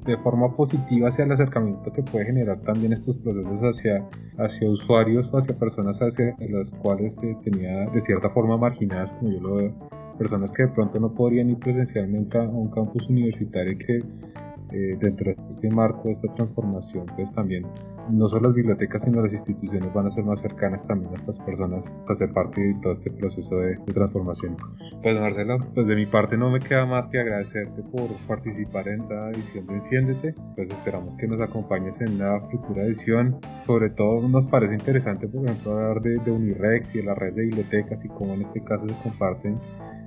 de 0.06 0.16
forma 0.18 0.54
positiva 0.54 1.08
hacia 1.08 1.24
el 1.24 1.32
acercamiento 1.32 1.92
que 1.92 2.00
puede 2.04 2.26
generar 2.26 2.60
también 2.60 2.92
estos 2.92 3.16
procesos 3.16 3.60
hacia, 3.62 4.08
hacia 4.38 4.70
usuarios 4.70 5.34
o 5.34 5.38
hacia 5.38 5.58
personas 5.58 5.98
hacia 6.00 6.36
las 6.48 6.72
cuales 6.74 7.18
tenía 7.42 7.88
de 7.90 8.00
cierta 8.00 8.30
forma 8.30 8.56
marginadas, 8.56 9.14
como 9.14 9.32
yo 9.32 9.40
lo 9.40 9.54
veo. 9.56 9.74
Personas 10.16 10.52
que 10.52 10.62
de 10.62 10.68
pronto 10.68 11.00
no 11.00 11.12
podrían 11.12 11.50
ir 11.50 11.58
presencialmente 11.58 12.38
a 12.38 12.42
un 12.42 12.70
campus 12.70 13.08
universitario 13.08 13.76
que 13.78 13.96
eh, 13.96 14.96
dentro 15.00 15.32
de 15.32 15.36
este 15.48 15.70
marco 15.70 16.04
de 16.04 16.12
esta 16.12 16.28
transformación, 16.30 17.06
pues 17.16 17.32
también 17.32 17.66
no 18.10 18.28
solo 18.28 18.48
las 18.48 18.54
bibliotecas 18.54 19.02
sino 19.02 19.22
las 19.22 19.32
instituciones 19.32 19.92
van 19.92 20.06
a 20.06 20.10
ser 20.10 20.24
más 20.24 20.40
cercanas 20.40 20.86
también 20.86 21.12
a 21.12 21.16
estas 21.16 21.38
personas 21.40 21.94
a 22.08 22.14
ser 22.14 22.32
parte 22.32 22.60
de 22.60 22.72
todo 22.80 22.92
este 22.92 23.10
proceso 23.10 23.56
de, 23.56 23.76
transformación. 23.92 24.56
Pues 25.02 25.20
Marcelo, 25.20 25.58
pues 25.74 25.86
de 25.86 25.94
mi 25.94 26.06
parte 26.06 26.36
no 26.36 26.50
me 26.50 26.58
queda 26.58 26.84
más 26.84 27.08
que 27.08 27.20
agradecerte 27.20 27.82
por 27.82 28.08
participar 28.26 28.88
en 28.88 29.02
esta 29.02 29.30
edición 29.30 29.66
de 29.66 29.74
Enciéndete, 29.74 30.34
pues 30.56 30.70
esperamos 30.70 31.16
que 31.16 31.28
nos 31.28 31.40
acompañes 31.40 32.00
en 32.00 32.14
una 32.14 32.40
futura 32.40 32.84
edición, 32.84 33.38
sobre 33.66 33.90
todo 33.90 34.26
nos 34.28 34.46
parece 34.46 34.74
interesante 34.74 35.28
por 35.28 35.44
ejemplo 35.44 35.72
hablar 35.72 36.00
de, 36.02 36.18
de 36.18 36.30
Unirex 36.30 36.94
y 36.94 36.98
de 36.98 37.04
la 37.04 37.14
red 37.14 37.34
de 37.34 37.44
bibliotecas 37.44 38.04
y 38.04 38.08
cómo 38.08 38.34
en 38.34 38.42
este 38.42 38.62
caso 38.64 38.88
se 38.88 38.94
comparten 39.02 39.58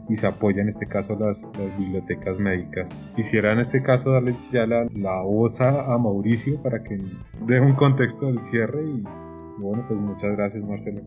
y 0.09 0.15
se 0.15 0.27
apoya 0.27 0.61
en 0.61 0.69
este 0.69 0.87
caso 0.87 1.17
las, 1.19 1.47
bibliotecas 1.77 2.39
médicas. 2.39 2.99
Quisiera 3.15 3.51
en 3.51 3.59
este 3.59 3.81
caso 3.81 4.11
darle 4.11 4.35
ya 4.51 4.65
la, 4.65 4.87
la 4.93 5.21
voz 5.21 5.61
a, 5.61 5.97
Mauricio 5.97 6.61
para 6.61 6.83
que 6.83 6.99
dé 7.45 7.59
un 7.59 7.73
contexto 7.73 8.27
del 8.27 8.39
cierre 8.39 8.83
y 8.83 9.03
bueno, 9.59 9.83
pues 9.87 9.99
muchas 9.99 10.31
gracias 10.35 10.63
Marcelo. 10.63 11.01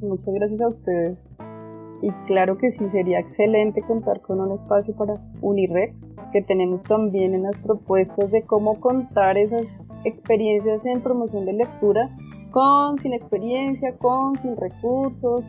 Muchas 0.00 0.34
gracias 0.34 0.60
a 0.60 0.68
ustedes. 0.68 1.18
Y 2.02 2.10
claro 2.26 2.58
que 2.58 2.72
sí, 2.72 2.84
sería 2.90 3.20
excelente 3.20 3.80
contar 3.82 4.20
con 4.22 4.40
un 4.40 4.52
espacio 4.52 4.94
para 4.96 5.22
Unirex, 5.40 6.16
que 6.32 6.42
tenemos 6.42 6.82
también 6.82 7.32
en 7.34 7.44
las 7.44 7.56
propuestas 7.58 8.32
de 8.32 8.42
cómo 8.42 8.80
contar 8.80 9.38
esas 9.38 9.80
experiencias 10.04 10.84
en 10.84 11.00
promoción 11.00 11.46
de 11.46 11.52
lectura 11.52 12.10
con, 12.50 12.98
sin 12.98 13.12
experiencia, 13.12 13.96
con, 13.98 14.36
sin 14.38 14.56
recursos, 14.56 15.44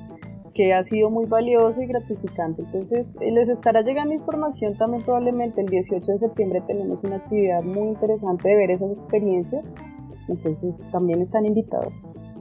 que 0.53 0.73
ha 0.73 0.83
sido 0.83 1.09
muy 1.09 1.25
valioso 1.25 1.81
y 1.81 1.87
gratificante. 1.87 2.61
Entonces, 2.61 3.17
eh, 3.21 3.31
les 3.31 3.49
estará 3.49 3.81
llegando 3.81 4.13
información 4.13 4.75
también 4.77 5.03
probablemente 5.03 5.61
el 5.61 5.67
18 5.67 6.11
de 6.11 6.17
septiembre 6.17 6.61
tenemos 6.67 7.03
una 7.03 7.17
actividad 7.17 7.63
muy 7.63 7.89
interesante 7.89 8.49
de 8.49 8.55
ver 8.55 8.71
esas 8.71 8.91
experiencias. 8.91 9.63
Entonces, 10.27 10.87
también 10.91 11.21
están 11.21 11.45
invitados. 11.45 11.93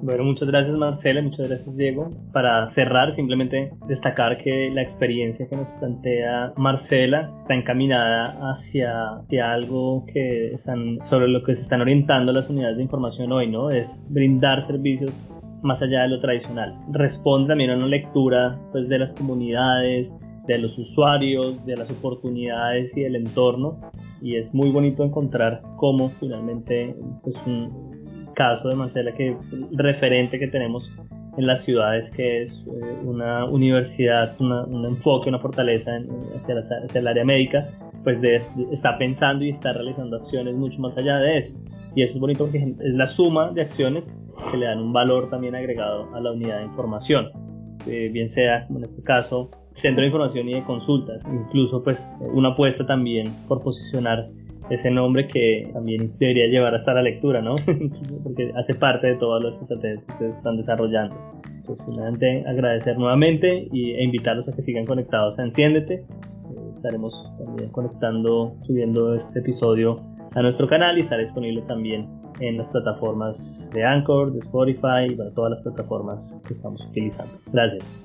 Bueno, 0.02 0.24
muchas 0.24 0.48
gracias 0.48 0.76
Marcela, 0.76 1.22
muchas 1.22 1.48
gracias 1.48 1.76
Diego. 1.76 2.10
Para 2.32 2.66
cerrar, 2.68 3.12
simplemente 3.12 3.70
destacar 3.86 4.36
que 4.36 4.68
la 4.74 4.82
experiencia 4.82 5.46
que 5.48 5.54
nos 5.54 5.70
plantea 5.74 6.52
Marcela 6.56 7.32
está 7.42 7.54
encaminada 7.54 8.36
hacia, 8.50 9.18
hacia 9.18 9.52
algo 9.52 10.04
que 10.12 10.54
están, 10.54 10.98
sobre 11.04 11.28
lo 11.28 11.44
que 11.44 11.54
se 11.54 11.62
están 11.62 11.82
orientando 11.82 12.32
las 12.32 12.50
unidades 12.50 12.78
de 12.78 12.82
información 12.82 13.30
hoy, 13.30 13.48
¿no? 13.48 13.70
Es 13.70 14.04
brindar 14.10 14.62
servicios 14.62 15.24
más 15.62 15.82
allá 15.82 16.02
de 16.02 16.08
lo 16.08 16.20
tradicional. 16.20 16.78
Responde 16.90 17.48
también 17.48 17.70
a 17.70 17.76
una 17.76 17.86
lectura 17.86 18.58
pues, 18.72 18.88
de 18.88 18.98
las 18.98 19.12
comunidades, 19.14 20.16
de 20.46 20.58
los 20.58 20.78
usuarios, 20.78 21.64
de 21.64 21.76
las 21.76 21.90
oportunidades 21.90 22.96
y 22.96 23.02
del 23.02 23.16
entorno. 23.16 23.78
Y 24.20 24.36
es 24.36 24.54
muy 24.54 24.70
bonito 24.70 25.04
encontrar 25.04 25.62
cómo 25.76 26.10
finalmente 26.20 26.94
pues, 27.22 27.36
un 27.46 28.32
caso 28.34 28.68
de 28.68 28.74
Marcela, 28.74 29.12
que 29.12 29.36
referente 29.72 30.38
que 30.38 30.48
tenemos 30.48 30.90
en 31.36 31.46
las 31.46 31.62
ciudades, 31.62 32.10
que 32.10 32.42
es 32.42 32.66
eh, 32.66 33.00
una 33.04 33.44
universidad, 33.46 34.36
un 34.38 34.84
enfoque, 34.84 35.28
una 35.28 35.38
fortaleza 35.38 35.92
hacia, 36.36 36.58
hacia, 36.58 37.00
el 37.00 37.06
área 37.06 37.24
médica, 37.24 37.68
pues 38.04 38.20
está 38.70 38.98
pensando 38.98 39.44
y 39.44 39.50
está 39.50 39.72
realizando 39.72 40.16
acciones 40.16 40.54
mucho 40.54 40.80
más 40.80 40.96
allá 40.98 41.18
de 41.18 41.38
eso. 41.38 41.58
Y 41.94 42.02
eso 42.02 42.14
es 42.14 42.20
bonito 42.20 42.44
porque 42.44 42.74
es 42.80 42.94
la 42.94 43.06
suma 43.06 43.50
de 43.52 43.62
acciones 43.62 44.12
que 44.50 44.56
le 44.56 44.66
dan 44.66 44.78
un 44.78 44.92
valor 44.92 45.30
también 45.30 45.54
agregado 45.54 46.14
a 46.14 46.20
la 46.20 46.32
unidad 46.32 46.58
de 46.58 46.64
información. 46.64 47.30
Eh, 47.86 48.10
bien 48.12 48.28
sea, 48.28 48.66
como 48.66 48.78
en 48.78 48.84
este 48.84 49.02
caso, 49.02 49.50
centro 49.74 50.02
de 50.02 50.08
información 50.08 50.48
y 50.48 50.54
de 50.54 50.64
consultas. 50.64 51.24
Incluso 51.32 51.82
pues 51.82 52.16
una 52.32 52.50
apuesta 52.50 52.86
también 52.86 53.34
por 53.48 53.62
posicionar 53.62 54.28
ese 54.70 54.90
nombre 54.90 55.26
que 55.26 55.68
también 55.72 56.12
debería 56.18 56.46
llevar 56.46 56.74
hasta 56.74 56.94
la 56.94 57.02
lectura, 57.02 57.42
¿no? 57.42 57.56
Porque 58.22 58.52
hace 58.56 58.74
parte 58.74 59.08
de 59.08 59.16
todas 59.16 59.42
las 59.42 59.60
estrategias 59.60 60.02
que 60.04 60.12
ustedes 60.12 60.36
están 60.36 60.56
desarrollando. 60.56 61.16
Entonces, 61.44 61.84
finalmente, 61.86 62.44
agradecer 62.46 62.96
nuevamente 62.96 63.68
y, 63.72 63.92
e 63.92 64.04
invitarlos 64.04 64.48
a 64.48 64.54
que 64.54 64.62
sigan 64.62 64.86
conectados 64.86 65.38
a 65.38 65.44
Enciéndete. 65.44 65.94
Eh, 65.94 66.04
estaremos 66.74 67.30
también 67.38 67.70
conectando, 67.70 68.56
subiendo 68.62 69.14
este 69.14 69.40
episodio 69.40 70.00
a 70.34 70.42
nuestro 70.42 70.66
canal 70.66 70.96
y 70.96 71.00
estará 71.00 71.20
disponible 71.20 71.62
también 71.62 72.08
en 72.42 72.56
las 72.56 72.68
plataformas 72.68 73.70
de 73.72 73.84
Anchor, 73.84 74.32
de 74.32 74.40
Spotify 74.40 75.14
para 75.16 75.30
todas 75.32 75.50
las 75.50 75.62
plataformas 75.62 76.40
que 76.46 76.54
estamos 76.54 76.84
utilizando. 76.86 77.32
Gracias. 77.52 77.98